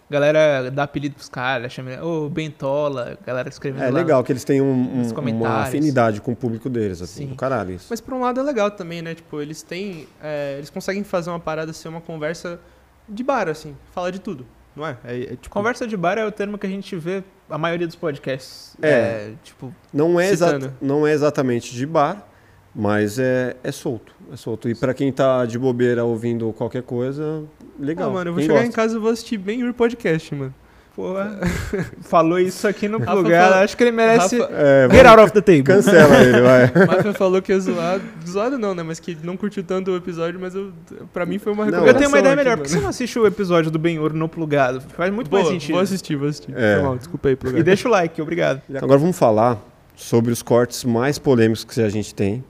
[0.08, 3.98] Galera dá apelido pros caras, chama, ô, Bentola, galera escrevendo é lá.
[3.98, 7.26] legal que eles têm um- um- uma afinidade com o público deles, assim, Sim.
[7.30, 7.88] do caralho isso.
[7.90, 9.14] Mas por um lado é legal também, né?
[9.14, 10.06] Tipo, eles têm.
[10.22, 12.58] é, eles conseguem fazer uma parada ser uma conversa
[13.08, 13.76] de bar, assim.
[13.92, 14.96] Falar de tudo, não é?
[15.04, 17.86] É, é, tipo, Conversa de bar é o termo que a gente vê a maioria
[17.86, 18.76] dos podcasts.
[18.82, 19.32] É.
[19.42, 20.72] tipo, Não é, exa Citando.
[20.80, 22.26] não é exatamente de bar,
[22.74, 24.14] mas é, é solto.
[24.32, 24.68] É solto.
[24.68, 27.44] E pra quem tá de bobeira ouvindo qualquer coisa,
[27.78, 28.10] legal.
[28.10, 28.68] Ah, mano, eu vou Quem chegar gosta.
[28.68, 30.54] em casa e vou assistir bem o podcast, mano.
[30.96, 31.38] Porra,
[32.02, 35.20] falou isso aqui no Rafa lugar, falou- acho que ele merece Rafa- É, get out
[35.20, 35.62] of the table.
[35.62, 36.64] Cancela ele, vai.
[36.64, 38.02] O Rafa falou que é zoado.
[38.26, 38.82] Zoado não, né?
[38.82, 40.72] Mas que não curtiu tanto o episódio, mas eu,
[41.12, 41.94] pra mim foi uma recomendação.
[41.94, 42.56] Eu tenho uma ideia aqui, melhor.
[42.56, 42.82] Por que você mano.
[42.84, 44.80] não assiste o episódio do Benhur no plugado?
[44.96, 45.72] Faz muito Boa, mais sentido.
[45.74, 46.52] Vou assistir, vou assistir.
[46.56, 46.74] É.
[46.76, 48.62] Foi mal, desculpa aí, pro E deixa o like, obrigado.
[48.74, 49.58] Agora vamos falar
[49.94, 52.42] sobre os cortes mais polêmicos que a gente tem.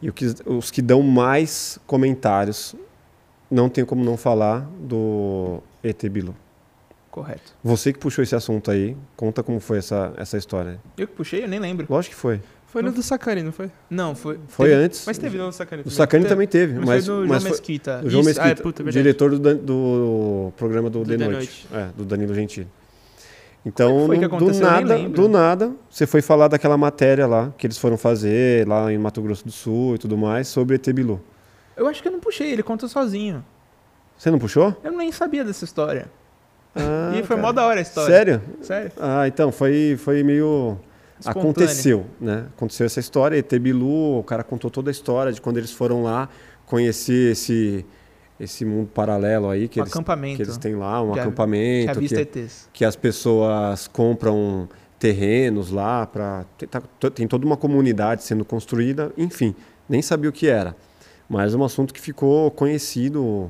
[0.00, 2.74] E o que- os que dão mais comentários.
[3.50, 6.34] Não tem como não falar do ET Bilu.
[7.12, 7.52] Correto.
[7.62, 10.80] Você que puxou esse assunto aí, conta como foi essa, essa história.
[10.96, 11.86] Eu que puxei, eu nem lembro.
[11.88, 12.40] Lógico que foi.
[12.66, 13.70] Foi no do Sacani, não foi?
[13.90, 14.40] Não, foi.
[14.48, 15.04] Foi teve- antes.
[15.06, 15.90] Mas teve no do Sacani O.
[15.90, 18.00] Sacani também teve, Mas, mas, foi do mas João foi Mesquita.
[18.02, 19.02] o João Isso, Mesquita, ah, é, puta, verdade.
[19.02, 21.90] diretor do, do programa do, Do The The Noite, Noite.
[21.90, 22.66] É, do Danilo Gentili.
[22.66, 27.66] É Então, foi do nem nada, do nada, você foi falar daquela matéria lá que
[27.66, 31.20] eles foram fazer lá em Mato Grosso do Sul e tudo mais sobre ET Bilu.
[31.76, 33.44] Eu acho que eu não puxei, ele conta sozinho.
[34.16, 34.74] Você não puxou?
[34.82, 36.10] Eu nem sabia dessa história.
[36.74, 37.40] Ah, e foi cara.
[37.42, 38.14] mó da hora a história.
[38.14, 38.42] Sério?
[38.62, 38.92] Sério?
[38.98, 40.78] Ah, então, foi, foi meio...
[41.20, 41.50] Espontâneo.
[41.50, 42.46] Aconteceu, né?
[42.56, 46.02] Aconteceu essa história, ET Bilu, o cara contou toda a história de quando eles foram
[46.02, 46.28] lá
[46.66, 47.86] conhecer esse,
[48.40, 50.36] esse mundo paralelo aí que, Um eles, acampamento.
[50.38, 52.68] que eles têm lá, um Que a- acampamento, que que, ETs.
[52.72, 56.44] que as pessoas compram terrenos lá para
[57.14, 59.54] tem toda uma comunidade sendo construída, enfim,
[59.88, 60.74] nem sabia o que era,
[61.28, 63.48] mas é um assunto que ficou conhecido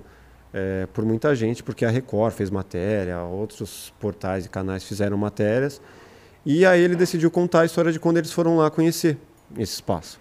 [0.54, 5.80] é, por muita gente porque a Record fez matéria, outros portais e canais fizeram matérias
[6.44, 9.16] e aí ele decidiu contar a história de quando eles foram lá conhecer
[9.56, 10.20] esse espaço.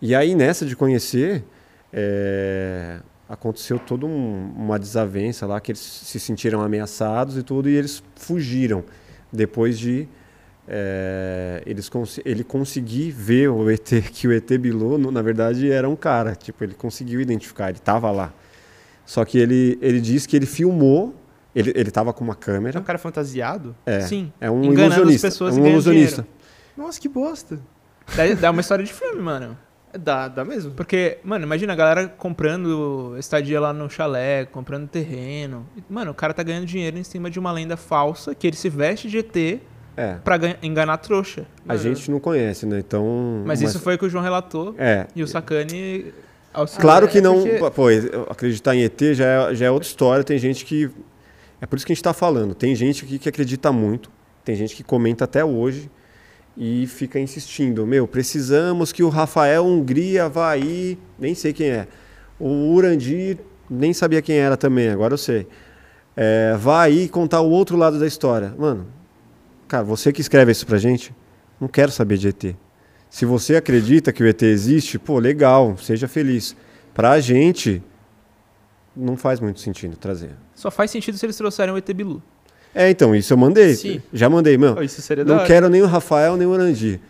[0.00, 1.44] E aí nessa de conhecer
[1.92, 7.74] é, aconteceu toda um- uma desavença lá que eles se sentiram ameaçados e tudo e
[7.74, 8.84] eles fugiram
[9.32, 10.06] depois de
[10.68, 15.88] é, eles cons- ele conseguir ver o ET que o ET Bilu na verdade era
[15.88, 18.32] um cara tipo ele conseguiu identificar ele estava lá
[19.06, 21.14] só que ele ele diz que ele filmou
[21.54, 23.74] ele ele estava com uma É câmera um cara fantasiado?
[23.86, 24.30] é, Sim.
[24.38, 26.26] é um Enganando as ilusionista pessoas é e um ilusionista
[26.76, 27.58] Nossa, que bosta.
[28.14, 29.56] Dá, dá uma história de filme, mano.
[29.98, 30.72] Dá, dá mesmo?
[30.72, 35.66] Porque, mano, imagina a galera comprando estadia lá no chalé, comprando terreno.
[35.88, 38.68] Mano, o cara tá ganhando dinheiro em cima de uma lenda falsa que ele se
[38.68, 39.60] veste de ET
[39.96, 41.46] é pra enganar a trouxa.
[41.66, 44.74] a gente não conhece né então Mas, isso foi o que o João relatou.
[44.76, 46.12] é E o Sacani
[46.56, 46.80] auxiliou.
[46.82, 47.42] Claro que é não.
[47.42, 47.86] porque- Pô,
[48.30, 50.24] acreditar em ET já é, já é outra história.
[50.24, 50.90] Tem gente que.
[51.60, 52.54] É por isso que a gente está falando.
[52.54, 54.10] Tem gente aqui que acredita muito.
[54.44, 55.90] Tem gente que comenta até hoje
[56.56, 57.86] e fica insistindo.
[57.86, 60.98] Meu, precisamos que o Rafael Hungria vá aí.
[61.18, 61.86] Nem sei quem é.
[62.38, 63.38] O Urandir,
[63.68, 65.46] nem sabia quem era também, agora eu sei.
[66.16, 68.54] É, vá aí contar o outro lado da história.
[68.58, 68.86] Mano,
[69.66, 71.14] cara, você que escreve isso pra gente,
[71.60, 72.56] não quero saber de ET.
[73.16, 76.54] Se você acredita que o ET existe, pô, legal, seja feliz.
[76.92, 77.82] Pra gente,
[78.94, 80.32] não faz muito sentido trazer.
[80.54, 82.22] Só faz sentido se eles trouxerem o ET Bilu.
[82.74, 83.74] É, então, isso eu mandei.
[83.74, 84.02] Sim.
[84.12, 84.58] Já mandei.
[84.58, 87.00] Oh, isso seria Não quero nem o Rafael, nem o Orandi.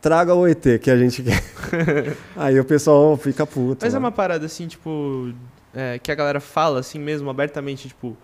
[0.00, 1.42] Traga o ET que a gente quer.
[2.34, 3.84] Aí o pessoal fica puto.
[3.84, 3.98] Mas é né?
[3.98, 5.30] uma parada assim, tipo.
[5.74, 8.16] é, que a galera fala assim mesmo, abertamente, tipo.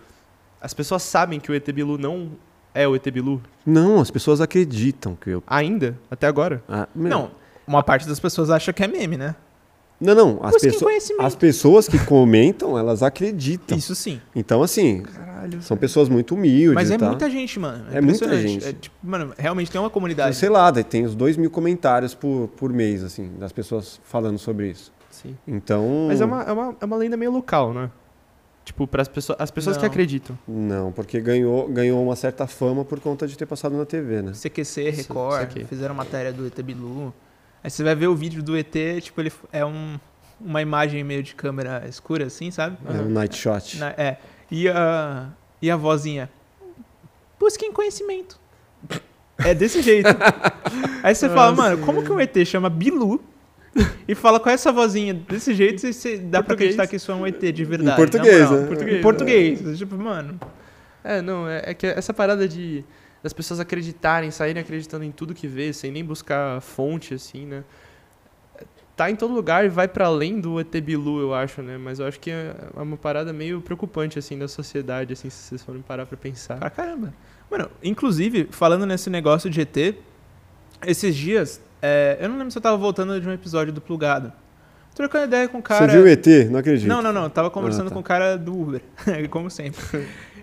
[0.59, 2.31] As pessoas sabem que o ET Bilu não
[2.77, 5.43] é o ET Bilu Não, as pessoas acreditam que eu.
[5.47, 6.63] ainda, até agora.
[6.67, 6.87] Ah.
[6.95, 7.31] Não,
[7.65, 9.35] uma parte das pessoas acha que é meme, né?
[9.99, 10.39] não, não.
[10.43, 10.85] As, pesso-
[11.19, 13.75] as pessoas que comentam, elas acreditam.
[13.77, 14.21] Isso sim.
[14.35, 15.61] Então, assim, Caralho.
[15.61, 16.75] são pessoas muito humildes.
[16.75, 17.07] Mas é tá?
[17.07, 17.85] muita gente, mano.
[17.91, 18.67] É, É muita gente.
[18.67, 20.35] É, tipo, mano, realmente tem uma comunidade.
[20.35, 24.69] Sei lá, tem os dois mil comentários por, por mês, assim, das pessoas falando sobre
[24.69, 24.93] isso.
[25.09, 25.35] Sim.
[25.47, 26.05] Então.
[26.07, 27.89] Mas é uma, é, uma, é uma lenda meio local, né?
[28.67, 30.37] Tipo, para as pessoas, as pessoas que acreditam.
[30.45, 34.33] Não, porque ganhou, ganhou uma certa fama por conta de ter passado na TV, né?
[34.33, 35.63] CQC, Record, saquei.
[35.63, 37.13] fizeram matéria do ET Bilu.
[37.63, 39.97] Aí você vai ver o vídeo do ET, tipo, ele é um,
[40.41, 42.77] uma imagem meio de câmera escura, assim, sabe?
[42.89, 43.77] É um night shot.
[43.77, 44.17] Na- é.
[44.51, 45.29] E a,
[45.61, 46.29] e a vozinha.
[47.39, 48.37] Busquem conhecimento.
[49.37, 50.09] É desse jeito.
[51.01, 53.23] Aí você fala, mano, como que um ET chama Bilu
[54.07, 56.73] e fala com essa vozinha desse jeito e você dá pra Português.
[56.73, 57.91] acreditar que isso é um ET de verdade?
[57.91, 58.61] Em português, moral.
[58.61, 58.67] né?
[58.67, 59.77] Português, Em português.
[59.77, 60.39] Tipo, mano.
[61.03, 62.83] É, não, é, é que essa parada de
[63.23, 67.63] das pessoas acreditarem, saírem acreditando em tudo que vê, sem nem buscar fonte, assim, né?
[68.95, 71.77] Tá em todo lugar e vai pra além do ET Bilu, eu acho, né?
[71.77, 75.37] Mas eu acho que é é uma parada meio preocupante, assim, da sociedade, assim, se
[75.43, 76.57] vocês forem parar pra pensar.
[76.57, 77.13] Pra caramba.
[77.49, 79.95] Mano, inclusive, falando nesse negócio de ET,
[80.85, 84.31] esses dias, é, eu não lembro se eu tava voltando de um episódio do Plugado.
[84.95, 85.87] Trocando ideia com o cara.
[85.87, 86.25] Você viu o ET?
[86.49, 86.87] Não acredito.
[86.87, 87.29] Não, não, não.
[87.29, 87.93] Tava conversando Ah, tá.
[87.93, 88.81] com o cara do Uber,
[89.29, 89.79] como sempre.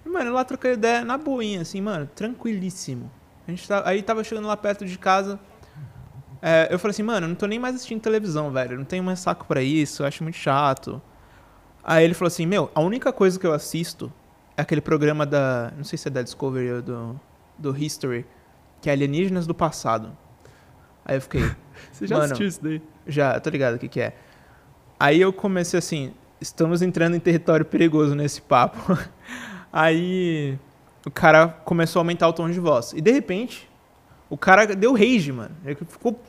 [0.06, 3.10] E, mano, lá trocando ideia na boinha, assim, mano, tranquilíssimo.
[3.48, 5.40] A gente tá, aí tava chegando lá perto de casa.
[6.40, 8.74] é, eu falei assim, mano, eu não tô nem mais assistindo televisão, velho.
[8.74, 11.02] Eu não tenho mais saco pra isso, eu acho muito chato.
[11.82, 14.10] Aí ele falou assim, meu, a única coisa que eu assisto
[14.56, 15.72] é aquele programa da.
[15.76, 17.20] Não sei se é da Discovery ou do,
[17.58, 18.24] do History,
[18.80, 20.16] que é Alienígenas do Passado.
[21.04, 21.42] Aí eu fiquei.
[21.92, 22.82] Você já assistiu isso daí?
[23.06, 24.14] Já, tô ligado o que, que é.
[24.98, 28.98] Aí eu comecei assim, estamos entrando em território perigoso nesse papo.
[29.72, 30.58] Aí
[31.04, 32.92] o cara começou a aumentar o tom de voz.
[32.94, 33.68] E de repente,
[34.30, 35.54] o cara deu rage, mano.
[35.64, 36.20] Ele ficou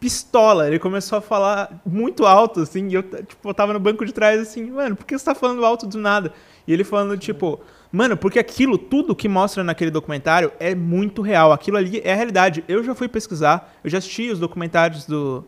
[0.00, 0.66] pistola.
[0.66, 2.88] Ele começou a falar muito alto, assim.
[2.88, 5.34] E eu, tipo, eu tava no banco de trás, assim, mano, por que você tá
[5.34, 6.32] falando alto do nada?
[6.66, 11.52] E ele falando, tipo, mano, porque aquilo, tudo que mostra naquele documentário é muito real.
[11.52, 12.64] Aquilo ali é a realidade.
[12.68, 15.44] Eu já fui pesquisar, eu já assisti os documentários do.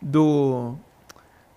[0.00, 0.74] do.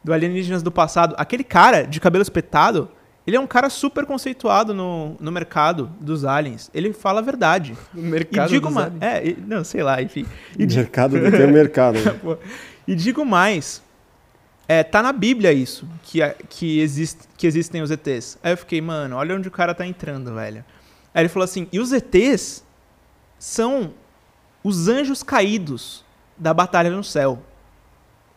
[0.04, 1.16] do Alienígenas do passado.
[1.18, 2.90] Aquele cara de cabelo espetado.
[3.28, 6.72] Ele é um cara super conceituado no, no mercado dos aliens.
[6.74, 7.78] Ele fala a verdade.
[7.94, 8.88] No E mercado digo dos mais.
[8.88, 9.04] aliens.
[9.04, 10.26] É, e- não, sei lá, enfim.
[10.58, 12.00] E, Mercado do teu mercado.
[12.00, 12.38] né?
[12.88, 13.84] E digo mais.
[14.66, 18.38] É, tá na Bíblia isso, que, que, existe, que existem os ETs.
[18.42, 20.64] Aí eu fiquei, mano, olha onde o cara tá entrando, velho.
[21.14, 22.64] Aí ele falou assim: e os ETs
[23.38, 23.94] são
[24.64, 26.04] os anjos caídos
[26.38, 27.44] da batalha no céu.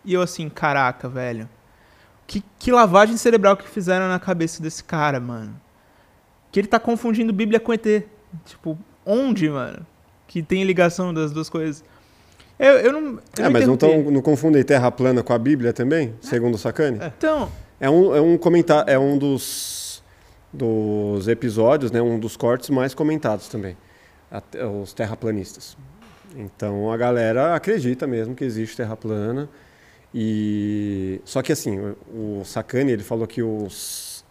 [0.05, 1.49] E eu assim, caraca, velho.
[2.31, 5.61] Que, que lavagem cerebral que fizeram na cabeça desse cara, mano.
[6.53, 8.05] Que ele tá confundindo Bíblia com ET.
[8.45, 9.85] Tipo, onde, mano?
[10.29, 11.83] Que tem ligação das duas coisas.
[12.57, 13.01] Eu, eu não.
[13.37, 16.59] Eu É, mas não, tão, não confundem terra plana com a Bíblia também, segundo o
[16.59, 17.01] Sacani?
[17.03, 20.01] Então, É um, é um comentário, é um dos,
[20.53, 23.77] dos episódios, né, um dos cortes mais comentados também,
[24.81, 25.77] os terraplanistas.
[26.37, 29.49] Então a galera acredita mesmo que existe terra plana
[30.15, 34.25] e só que assim o, o Sacani ele falou que os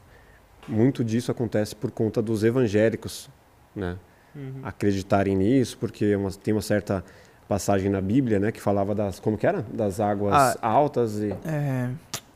[0.68, 3.30] muito disso acontece por conta dos evangélicos,
[3.76, 3.98] né,
[4.36, 4.60] Uhum.
[4.62, 7.04] acreditarem nisso porque é uma- tem uma certa
[7.48, 10.58] passagem na Bíblia, né, que falava das como que era das águas Ah.
[10.62, 11.90] altas e é,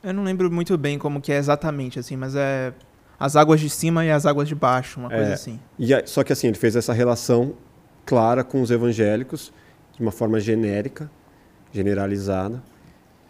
[0.04, 2.74] eu não lembro muito bem como que é exatamente, assim, mas é
[3.20, 5.34] as águas de cima e as águas de baixo, uma coisa É.
[5.34, 5.60] assim.
[5.78, 7.54] E aí- só que assim, ele fez essa relação
[8.06, 9.54] clara com os evangélicos,
[9.96, 11.10] de uma forma genérica,
[11.72, 12.62] generalizada.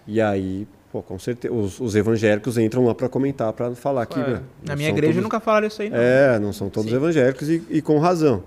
[0.07, 4.15] E aí, pô, com certeza, os, os evangélicos entram lá para comentar, para falar que.
[4.15, 4.31] Claro.
[4.33, 5.97] né, Na minha igreja todos- nunca falaram isso aí, não.
[5.97, 6.95] É, não são todos Sim.
[6.97, 8.43] evangélicos e, e com razão.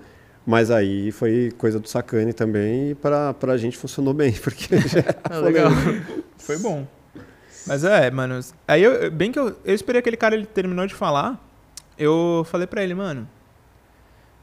[0.46, 5.02] Mas aí foi coisa do Sacane também e para a gente funcionou bem, porque já
[5.24, 5.70] Ah, legal.
[6.38, 6.86] Foi bom.
[7.66, 8.38] Mas é, mano.
[8.68, 11.42] Aí eu, bem que eu, eu esperei aquele cara, ele terminou de falar.
[11.98, 13.26] Eu falei pra ele, mano.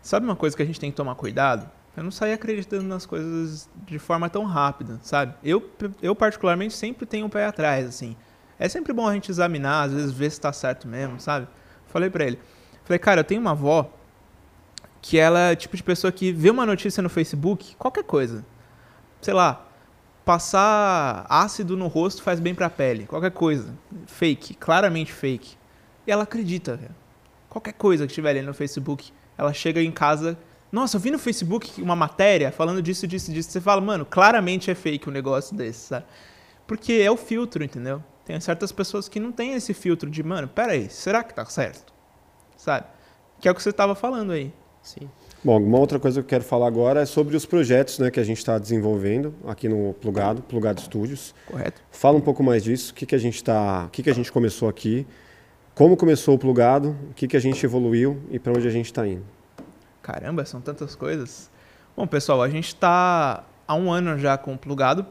[0.02, 1.70] Sabe uma coisa que a gente tem que tomar cuidado?
[1.96, 5.36] Eu não sair acreditando nas coisas de forma tão rápida, sabe?
[5.44, 5.70] Eu,
[6.02, 8.16] eu particularmente, sempre tenho um pé atrás, assim.
[8.58, 11.48] É sempre bom a gente examinar, às vezes ver se tá certo mesmo, sabe?
[11.88, 12.40] Falei pra ele.
[12.84, 13.92] Falei, cara, eu tenho uma avó
[15.02, 18.44] que ela é o tipo de pessoa que vê uma notícia no Facebook, qualquer coisa.
[19.22, 19.68] Sei lá,
[20.26, 23.74] passar ácido no rosto faz bem pra pele, qualquer coisa.
[24.08, 25.58] Fake, claramente fake.
[26.08, 26.96] E ela acredita, velho.
[27.50, 30.38] Qualquer coisa que tiver ali no Facebook, ela chega em casa.
[30.74, 33.52] Nossa, eu vi no Facebook uma matéria falando disso, disso, disso.
[33.52, 36.08] Você fala, mano, claramente é fake um negócio desse, sabe?
[36.66, 38.04] Porque é o filtro, entendeu?
[38.26, 41.46] Tem certas pessoas que não têm esse filtro de, mano, pera aí, será que tá
[41.46, 41.94] certo?
[42.58, 42.88] Sabe?
[43.40, 44.52] Que é o que você tava falando aí.
[44.82, 45.08] Sim.
[45.44, 48.20] Bom, uma outra coisa que eu quero falar agora é sobre os projetos né, que
[48.20, 51.36] a gente está desenvolvendo aqui no Plugado, Plugado Studios.
[51.46, 51.84] Correto?
[51.92, 54.16] Fala um pouco mais disso, o que, que a gente tá, o que, que a
[54.16, 55.06] gente começou aqui,
[55.76, 58.88] como começou o Plugado, o que, que a gente evoluiu e para onde a gente
[58.88, 59.24] está indo.
[60.04, 61.50] Caramba, são tantas coisas.
[61.96, 65.06] Bom, pessoal, a gente está há um ano já com o Plugado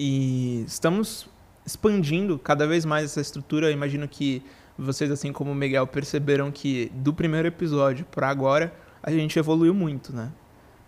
[0.00, 1.28] e estamos
[1.64, 3.66] expandindo cada vez mais essa estrutura.
[3.66, 4.42] Eu imagino que
[4.78, 9.74] vocês, assim como o Miguel, perceberam que do primeiro episódio para agora a gente evoluiu
[9.74, 10.32] muito, né?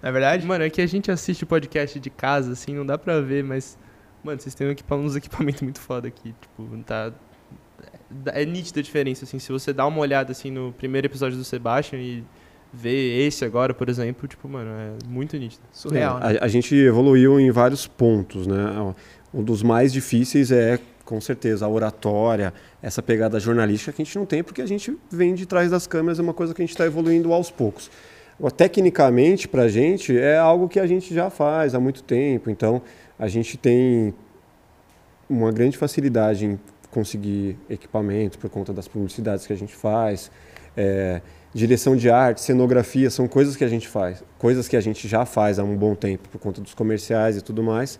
[0.03, 0.47] Não é verdade?
[0.47, 3.77] Mano, é que a gente assiste podcast de casa, assim, não dá pra ver, mas.
[4.25, 6.35] Mano, vocês têm uns equipamentos muito foda aqui.
[6.41, 7.13] Tipo, tá.
[8.27, 9.39] É nítida a diferença, assim.
[9.39, 12.25] Se você dá uma olhada, assim, no primeiro episódio do Sebastian e
[12.73, 15.63] vê esse agora, por exemplo, tipo, mano, é muito nítido.
[15.73, 16.39] Surreal, É, né?
[16.41, 18.95] a, a gente evoluiu em vários pontos, né?
[19.33, 22.53] Um dos mais difíceis é, com certeza, a oratória,
[22.83, 25.87] essa pegada jornalística que a gente não tem porque a gente vem de trás das
[25.87, 27.91] câmeras, é uma coisa que a gente está evoluindo aos poucos.
[28.57, 32.83] Tecnicamente, para a gente, é algo que a gente já faz há muito tempo, então
[33.19, 34.15] a gente tem
[35.29, 40.31] uma grande facilidade em conseguir equipamentos por conta das publicidades que a gente faz.
[40.77, 41.21] É,
[41.55, 45.25] direção de arte, cenografia, são coisas que a gente faz, coisas que a gente já
[45.25, 47.99] faz há um bom tempo por conta dos comerciais e tudo mais.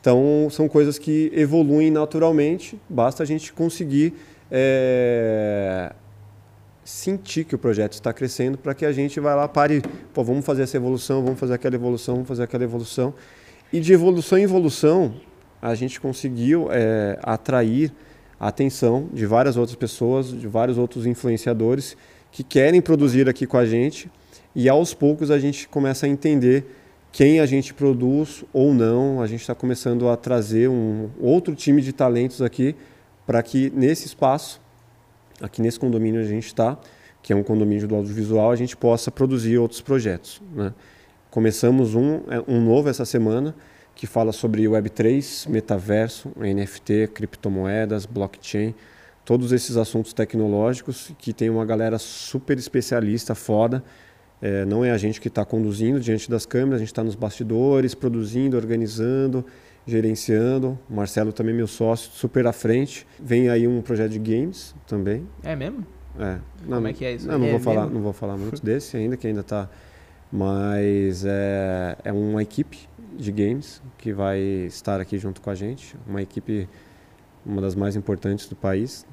[0.00, 4.14] Então, são coisas que evoluem naturalmente, basta a gente conseguir
[4.50, 5.92] é,
[6.84, 9.82] sentir que o projeto está crescendo para que a gente vá lá, pare,
[10.14, 13.14] pô, vamos fazer essa evolução, vamos fazer aquela evolução, vamos fazer aquela evolução.
[13.72, 15.14] E de evolução em evolução,
[15.60, 17.92] a gente conseguiu é, atrair
[18.38, 21.96] a atenção de várias outras pessoas, de vários outros influenciadores
[22.30, 24.10] que querem produzir aqui com a gente
[24.54, 26.66] e aos poucos a gente começa a entender
[27.12, 29.20] quem a gente produz ou não.
[29.20, 32.74] A gente está começando a trazer um outro time de talentos aqui
[33.26, 34.60] para que nesse espaço,
[35.40, 36.78] aqui nesse condomínio a gente está,
[37.22, 40.40] que é um condomínio do audiovisual, a gente possa produzir outros projetos.
[40.54, 40.72] Né?
[41.30, 43.54] Começamos um, um novo essa semana
[43.94, 48.74] que fala sobre Web3, metaverso, NFT, criptomoedas, blockchain,
[49.30, 53.80] todos esses assuntos tecnológicos que tem uma galera super especialista, foda.
[54.42, 57.14] É, não é a gente que está conduzindo diante das câmeras, a gente está nos
[57.14, 59.46] bastidores, produzindo, organizando,
[59.86, 60.76] gerenciando.
[60.90, 63.06] O Marcelo também meu sócio, super à frente.
[63.20, 65.24] Vem aí um projeto de games também.
[65.44, 65.86] É mesmo?
[66.18, 66.40] É.
[66.66, 67.28] Não, Como é que é isso?
[67.28, 69.70] Não, não É vou falar, não vou falar muito desse ainda, que ainda está.
[70.32, 72.80] Mas é, é uma equipe
[73.16, 75.94] de games que vai estar aqui junto com a gente.
[76.04, 76.68] Uma equipe,
[77.46, 79.06] uma das mais importantes do país.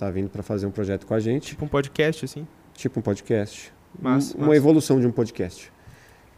[0.00, 2.46] Está vindo para fazer um projeto com a gente, Tipo um podcast, assim.
[2.72, 3.70] tipo um podcast.
[4.00, 4.56] Massa, uma massa.
[4.56, 5.70] evolução de um podcast.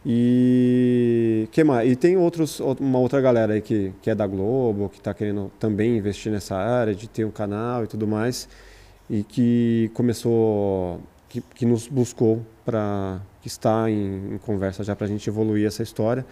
[0.05, 1.89] E que mais?
[1.89, 5.49] E tem outros, uma outra galera aí que, que é da Globo, que está querendo
[5.57, 8.49] também investir nessa área de ter um canal e tudo mais,
[9.09, 10.99] e que começou,
[11.29, 15.65] que, que nos buscou para que está em, em conversa já para a gente evoluir
[15.65, 16.25] essa história.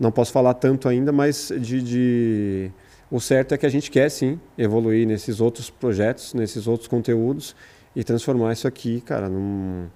[0.00, 2.70] Não posso falar tanto ainda, mas de, de
[3.12, 7.54] o certo é que a gente quer sim evoluir nesses outros projetos, nesses outros conteúdos
[7.94, 9.86] e transformar isso aqui, cara, num,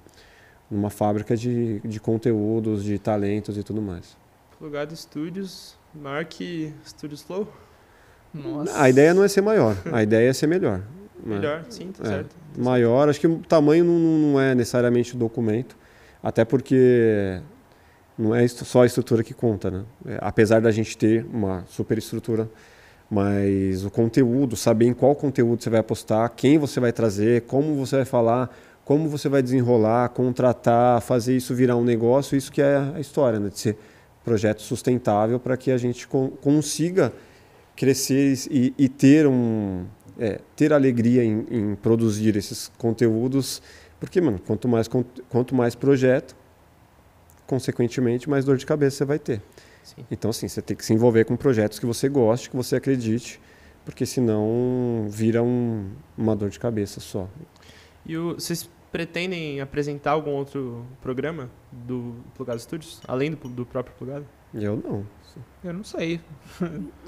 [0.71, 4.17] numa fábrica de, de conteúdos, de talentos e tudo mais.
[4.59, 7.49] Plugado Studios, maior que Studios Flow.
[8.35, 8.83] Nossa.
[8.83, 10.79] A ideia não é ser maior, a ideia é ser melhor.
[10.79, 10.85] né?
[11.37, 12.07] Melhor, sim, tá É.
[12.09, 12.37] certo.
[12.59, 13.99] Maior, acho que o tamanho não,
[14.33, 15.75] não é necessariamente o documento,
[16.23, 17.41] até porque
[18.19, 19.85] não é só a estrutura que conta, né?
[20.07, 22.49] É, apesar da gente ter uma super estrutura,
[23.11, 27.75] mas o conteúdo, saber em qual conteúdo você vai apostar, quem você vai trazer, como
[27.75, 32.63] você vai falar, como você vai desenrolar, contratar, fazer isso virar um negócio, isso que
[32.63, 33.49] é a história, né?
[33.49, 33.77] De ser
[34.25, 37.13] projeto sustentável para que a gente con- consiga
[37.77, 39.85] crescer e, e ter um
[40.19, 43.63] é, ter alegria em, em produzir esses conteúdos,
[44.01, 44.89] porque mano, quanto mais
[45.29, 46.35] quanto mais projeto,
[47.47, 49.43] consequentemente mais dor de cabeça você vai ter.
[49.87, 50.05] Sim.
[50.11, 53.41] Então assim, você tem que se envolver com projetos que você goste, que você acredite,
[53.85, 57.29] porque senão vira um- uma dor de cabeça só.
[58.05, 63.95] E o- vocês pretendem apresentar algum outro programa do Plugado Studios, além do, do próprio
[63.97, 64.27] Plugado?
[64.55, 65.07] Eu não.
[65.63, 66.19] Eu não sei.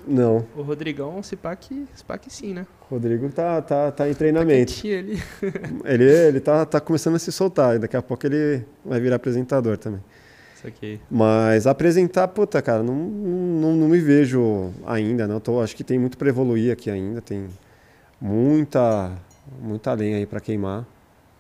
[0.07, 0.47] Não.
[0.55, 2.67] O Rodrigão, se pá que, se pá que sim, né?
[2.91, 4.73] Rodrigo tá, tá, tá em treinamento.
[4.75, 5.23] Quietinho ali.
[5.85, 7.77] Ele, ele tá, tá começando a se soltar.
[7.77, 10.01] e Daqui a pouco ele vai virar apresentador também.
[10.67, 11.01] Aqui.
[11.11, 15.41] Mas apresentar, puta, cara, não, não, não me vejo ainda, não.
[15.41, 17.21] Tô, acho que tem muito para evoluir aqui ainda.
[17.21, 17.47] Tem
[18.21, 19.13] muita,
[19.61, 20.87] muita lenha aí para queimar,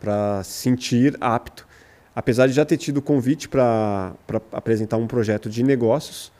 [0.00, 1.66] para sentir apto.
[2.14, 4.12] Apesar de já ter tido convite para
[4.52, 6.32] apresentar um projeto de negócios,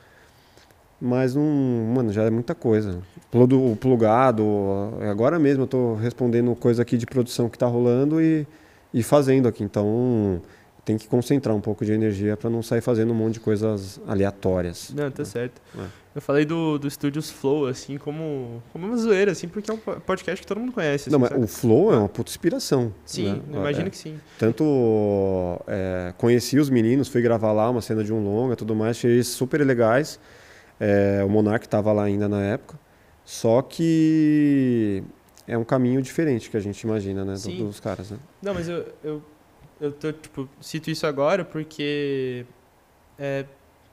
[0.99, 3.01] mas não, mano, já é muita coisa.
[3.79, 4.43] Plugado,
[5.09, 8.45] agora mesmo eu tô respondendo coisa aqui de produção que tá rolando e,
[8.93, 9.63] e fazendo aqui.
[9.63, 10.41] Então
[10.89, 14.01] tem que concentrar um pouco de energia para não sair fazendo um monte de coisas
[14.07, 14.91] aleatórias.
[14.95, 15.61] Não, tá certo.
[15.77, 15.85] É.
[16.15, 19.77] Eu falei do, do Studios Flow, assim, como, como uma zoeira, assim, porque é um
[19.77, 21.11] po- podcast que todo mundo conhece.
[21.11, 21.43] Não, assim, mas sabe?
[21.43, 22.91] o Flow é uma puta inspiração.
[23.05, 23.59] Sim, né?
[23.59, 24.19] imagino É, que sim.
[24.39, 28.97] Tanto é, conheci os meninos, fui gravar lá uma cena de um longa tudo mais,
[28.97, 30.19] achei eles super legais.
[30.79, 32.79] É, o Monark estava lá ainda na época.
[33.23, 35.03] Só que
[35.47, 37.35] é um caminho diferente que a gente imagina, né?
[37.35, 38.17] do- dos caras, né?
[38.41, 39.21] Não, mas eu, eu,
[39.79, 42.45] eu tô, tipo, cito isso agora porque
[43.17, 43.45] é,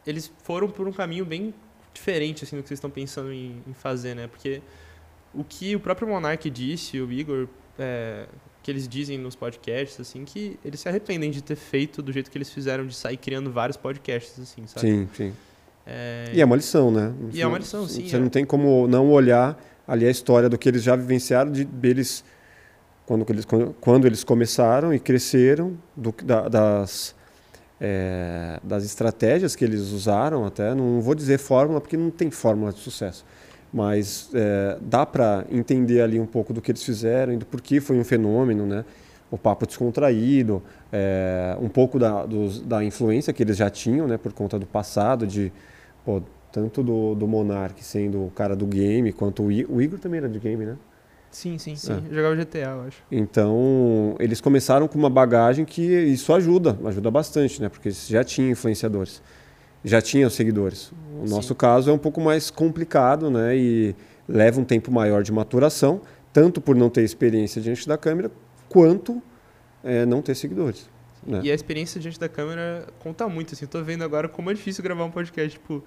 [0.06, 1.52] eles foram por um caminho bem
[1.92, 4.26] diferente, assim, do que vocês estão pensando em, em fazer, né?
[4.26, 4.60] Porque
[5.34, 8.26] o que o próprio Monark disse, o Igor, é,
[8.62, 12.30] que eles dizem nos podcasts, assim, que eles se arrependem de ter feito do jeito
[12.30, 14.86] que eles fizeram, de sair criando vários podcasts, assim, sabe?
[14.86, 15.32] Sim, sim.
[15.86, 17.14] É, E é uma lição, né?
[17.32, 18.18] E é uma lição, sim, Você é.
[18.18, 19.56] não tem como não olhar
[19.86, 22.24] ali a história do que eles já vivenciaram, de deles
[23.06, 23.46] quando eles,
[23.80, 27.14] quando, eles começaram e cresceram, do, da- das,
[27.80, 30.74] é, das estratégias que eles usaram até.
[30.74, 33.24] Não vou dizer fórmula, porque não tem fórmula de sucesso.
[33.72, 37.80] Mas é, dá para entender ali um pouco do que eles fizeram e do porquê
[37.80, 38.84] foi um fenômeno, né?
[39.30, 44.16] O papo descontraído, é, um pouco da, dos- da influência que eles já tinham, né?
[44.16, 45.52] Por conta do passado, de
[46.04, 49.98] pô, tanto do, do Monark sendo o cara do game, quanto o, I- o Igor
[49.98, 50.76] também era de game, né?
[51.30, 51.92] Sim, sim, sim.
[52.08, 53.02] Eu jogava GTA, eu acho.
[53.12, 57.68] Então, eles começaram com uma bagagem que isso ajuda, ajuda bastante, né?
[57.68, 59.22] Porque eles já tinham influenciadores,
[59.84, 60.92] já tinham seguidores.
[61.20, 61.34] O Sim.
[61.34, 63.56] nosso caso é um pouco mais complicado, né?
[63.56, 63.94] E
[64.26, 66.00] leva um tempo maior de maturação,
[66.32, 68.30] tanto por não ter experiência diante da câmera,
[68.68, 69.22] quanto
[69.84, 70.88] é, não ter seguidores.
[71.26, 71.40] né?
[71.44, 73.66] E a experiência diante da câmera conta muito, assim.
[73.66, 75.84] Eu tô vendo agora como é difícil gravar um podcast, tipo...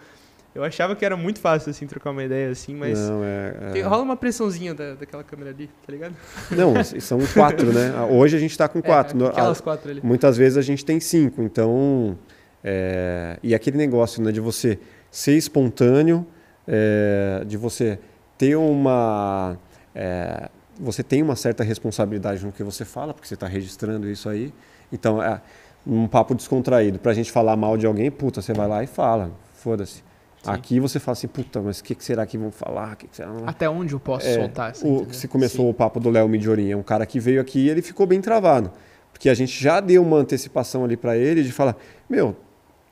[0.54, 3.00] Eu achava que era muito fácil, assim, trocar uma ideia, assim, mas...
[3.00, 6.16] Não, é, é- tem- rola uma pressãozinha da, daquela câmera ali, tá ligado?
[6.52, 7.93] não, são quatro, né?
[8.10, 9.26] Hoje a gente está com quatro.
[9.26, 10.02] É, aquelas quatro ali.
[10.04, 12.18] Muitas vezes a gente tem cinco, então
[12.64, 14.80] é, e aquele negócio né, de você
[15.12, 16.26] ser espontâneo,
[16.68, 18.00] é, de você
[18.38, 19.58] ter uma
[19.93, 24.30] é, você tem uma certa responsabilidade no que você fala, porque você está registrando isso
[24.30, 24.54] aí.
[24.91, 25.41] Então é
[25.86, 26.97] um papo descontraído.
[27.00, 30.04] Para a gente falar mal de alguém, puta, você vai lá e fala, foda-se.
[30.44, 30.52] Sim.
[30.52, 32.96] Aqui você fala assim, puta, mas o que, que será que vão falar?
[32.96, 33.30] Que que será?
[33.46, 36.72] Até onde eu posso É, soltar essa o, se começou o papo do Léo Midiorin,
[36.72, 38.72] é um cara que veio aqui e ele ficou bem travado.
[39.12, 41.76] Porque a gente já deu uma antecipação ali pra ele de falar,
[42.10, 42.36] meu,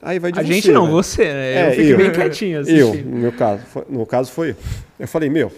[0.01, 0.53] aí vai de A você.
[0.53, 1.53] gente não, velho." você, né?
[1.53, 1.97] É, eu fiquei eu.
[1.97, 3.09] bem quietinho Eu, assistindo.
[3.11, 4.55] no meu caso, foi, no caso foi eu.
[4.99, 5.49] Eu falei, meu,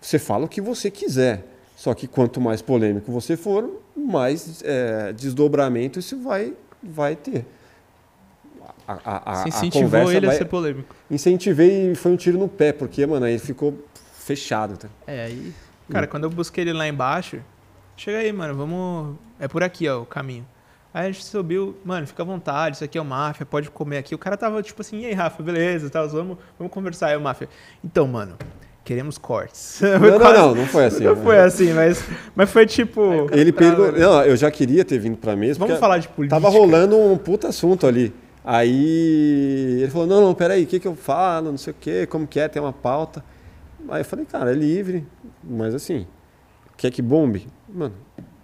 [0.00, 1.42] você fala o que você quiser.
[1.74, 6.52] Só que quanto mais polêmico você for, mais é, desdobramento isso vai,
[6.82, 7.46] vai ter.
[8.88, 10.34] A, a, a, Você a incentivou conversa ele vai...
[10.34, 10.96] a ser polêmico.
[11.10, 14.78] Incentivei e foi um tiro no pé, porque, mano, aí ele ficou fechado.
[14.78, 14.88] Tá?
[15.06, 15.52] É, aí.
[15.90, 17.38] Cara, quando eu busquei ele lá embaixo,
[17.94, 19.16] chega aí, mano, vamos.
[19.38, 20.46] É por aqui, ó, o caminho.
[20.92, 23.98] Aí a gente subiu, mano, fica à vontade, isso aqui é o Máfia, pode comer
[23.98, 24.14] aqui.
[24.14, 27.08] O cara tava tipo assim, e aí, Rafa, beleza, tal, vamos, vamos conversar.
[27.08, 27.46] Aí o Máfia,
[27.84, 28.36] então, mano,
[28.84, 29.80] queremos cortes.
[29.84, 31.04] Não, não, quase- não, não foi assim.
[31.04, 31.22] Não né?
[31.22, 32.02] foi assim, mas,
[32.34, 33.28] mas foi tipo.
[33.32, 34.00] Ele trava, perguntou.
[34.00, 35.58] Não, eu já queria ter vindo pra mesa.
[35.58, 36.40] Vamos falar de política.
[36.40, 38.14] Tava rolando um puta assunto ali.
[38.50, 41.50] Aí ele falou: não, não, peraí, o que, que eu falo?
[41.50, 43.22] Não sei o quê, como que é, tem uma pauta.
[43.90, 45.06] Aí eu falei, cara, é livre,
[45.44, 46.06] mas assim,
[46.74, 47.46] quer que bombe?
[47.68, 47.94] Mano,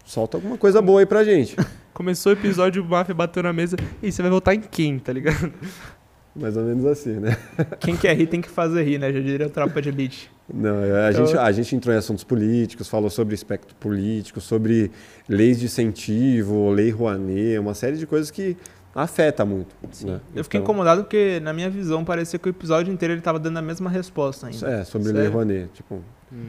[0.04, 1.56] solta alguma coisa boa aí pra gente.
[1.94, 3.76] Começou o episódio, o Mafia bateu na mesa.
[4.02, 5.50] E você vai votar em quem, tá ligado?
[6.36, 7.36] Mais ou menos assim, né?
[7.78, 9.12] Quem quer rir tem que fazer rir, né?
[9.12, 10.28] Já diria o tropa de elite.
[10.52, 14.90] Não, a, Então- gente, a gente entrou em assuntos políticos, falou sobre espectro político, sobre
[15.28, 18.56] leis de incentivo, lei Rouanet, uma série de coisas que
[18.94, 19.74] afeta muito.
[20.04, 20.20] né?
[20.34, 23.38] Eu fiquei Então- incomodado porque, na minha visão, parecia que o episódio inteiro ele tava
[23.38, 24.66] dando a mesma resposta ainda.
[24.70, 25.20] É, sobre Sério?
[25.22, 26.02] lei Rouanet, tipo,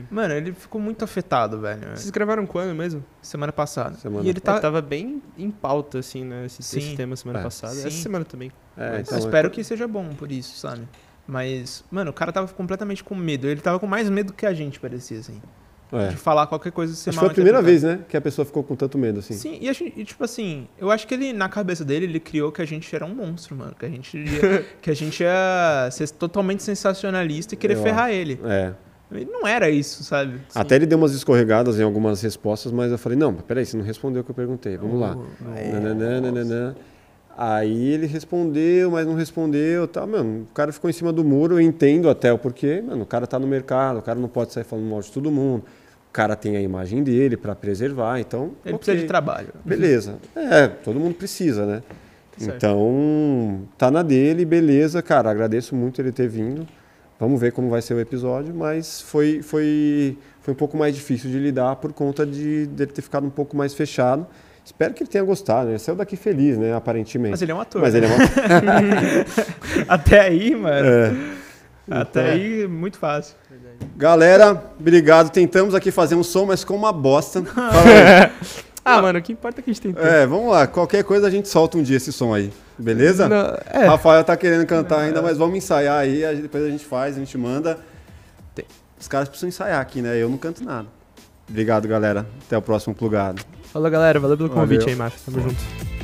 [0.10, 1.80] Mano, ele ficou muito afetado, velho.
[1.96, 3.06] Vocês gravaram quando mesmo?
[3.22, 3.96] Semana passada.
[3.98, 4.60] Semana E ele Tá...
[4.60, 6.46] tava bem em pauta, assim, né?
[6.48, 6.80] Esse, Sim.
[6.80, 7.44] esse tema semana É.
[7.44, 7.74] passada.
[7.76, 7.88] Sim.
[7.88, 8.52] Essa semana também.
[8.76, 10.88] é, então, eu espero que seja bom por isso, sabe?
[11.28, 13.46] Mas, mano, o cara tava completamente com medo.
[13.48, 15.40] Ele tava com mais medo que a gente, parecia, assim.
[15.92, 16.10] É.
[16.10, 18.46] De falar qualquer coisa ser Acho mal foi a primeira vez, né, que a pessoa
[18.46, 19.34] ficou com tanto medo assim.
[19.34, 22.52] Sim, e, gente- e, tipo assim, eu acho que ele, na cabeça dele, ele criou
[22.52, 23.76] que a gente era um monstro, mano.
[23.78, 28.12] Que a gente ia, que a gente ia ser totalmente sensacionalista e querer Eu ferrar
[28.12, 28.40] ele.
[28.46, 28.74] É.
[29.12, 30.42] Não era isso, sabe?
[30.54, 33.78] Até ele deu umas escorregadas em algumas respostas, mas eu falei, não, mas peraí, você
[33.78, 35.16] não respondeu o que eu perguntei, vamos lá.
[35.72, 36.76] Nananã, nananã.
[37.38, 41.56] Aí ele respondeu, mas não respondeu, tal, mano, o cara ficou em cima do muro,
[41.56, 44.54] eu entendo até o porquê, mano, o cara tá no mercado, o cara não pode
[44.54, 45.64] sair falando mal de todo mundo,
[46.10, 49.50] o cara tem a imagem dele para preservar, então, Ele ok, precisa de trabalho.
[49.66, 50.16] beleza.
[50.34, 51.84] É, todo mundo precisa, né?
[52.38, 52.56] Certo.
[52.56, 56.66] Então, tá na dele, beleza, cara, agradeço muito ele ter vindo.
[57.20, 61.30] Vamos ver como vai ser o episódio, mas foi, foi, foi um pouco mais difícil
[61.30, 64.26] de lidar por conta de dele ter ficado um pouco mais fechado.
[64.66, 65.74] Espero que ele tenha gostado, né?
[65.74, 66.74] Ele saiu daqui feliz, né?
[66.74, 67.32] Aparentemente.
[67.32, 67.82] Mas ele é um ator.
[67.82, 68.00] Mas né?
[68.00, 69.86] ele é uma...
[69.94, 70.88] Até aí, mano.
[70.88, 71.14] É.
[71.90, 73.36] Até Então- aí, muito fácil.
[73.96, 75.30] Galera, obrigado.
[75.30, 77.44] Tentamos aqui fazer um som, mas com uma bosta.
[77.46, 78.32] Fala aí.
[78.84, 80.66] Ah, mano, o que importa é que a gente tem é, vamos lá.
[80.68, 82.52] Qualquer coisa a gente solta um dia esse som aí.
[82.78, 83.28] Beleza?
[83.30, 83.86] Não, é.
[83.86, 86.22] Rafael tá querendo cantar ainda, mas vamos ensaiar aí.
[86.42, 87.78] Depois a gente faz, a gente manda.
[89.00, 90.18] os caras precisam ensaiar aqui, né?
[90.18, 90.88] Eu não canto nada.
[91.50, 92.26] Obrigado, galera.
[92.46, 93.42] Até o próximo plugado.
[93.76, 94.22] Falou, galera.
[94.22, 94.94] Valeu pelo convite Valeu.
[94.94, 95.20] aí, Márcio.
[95.26, 95.95] Tamo junto.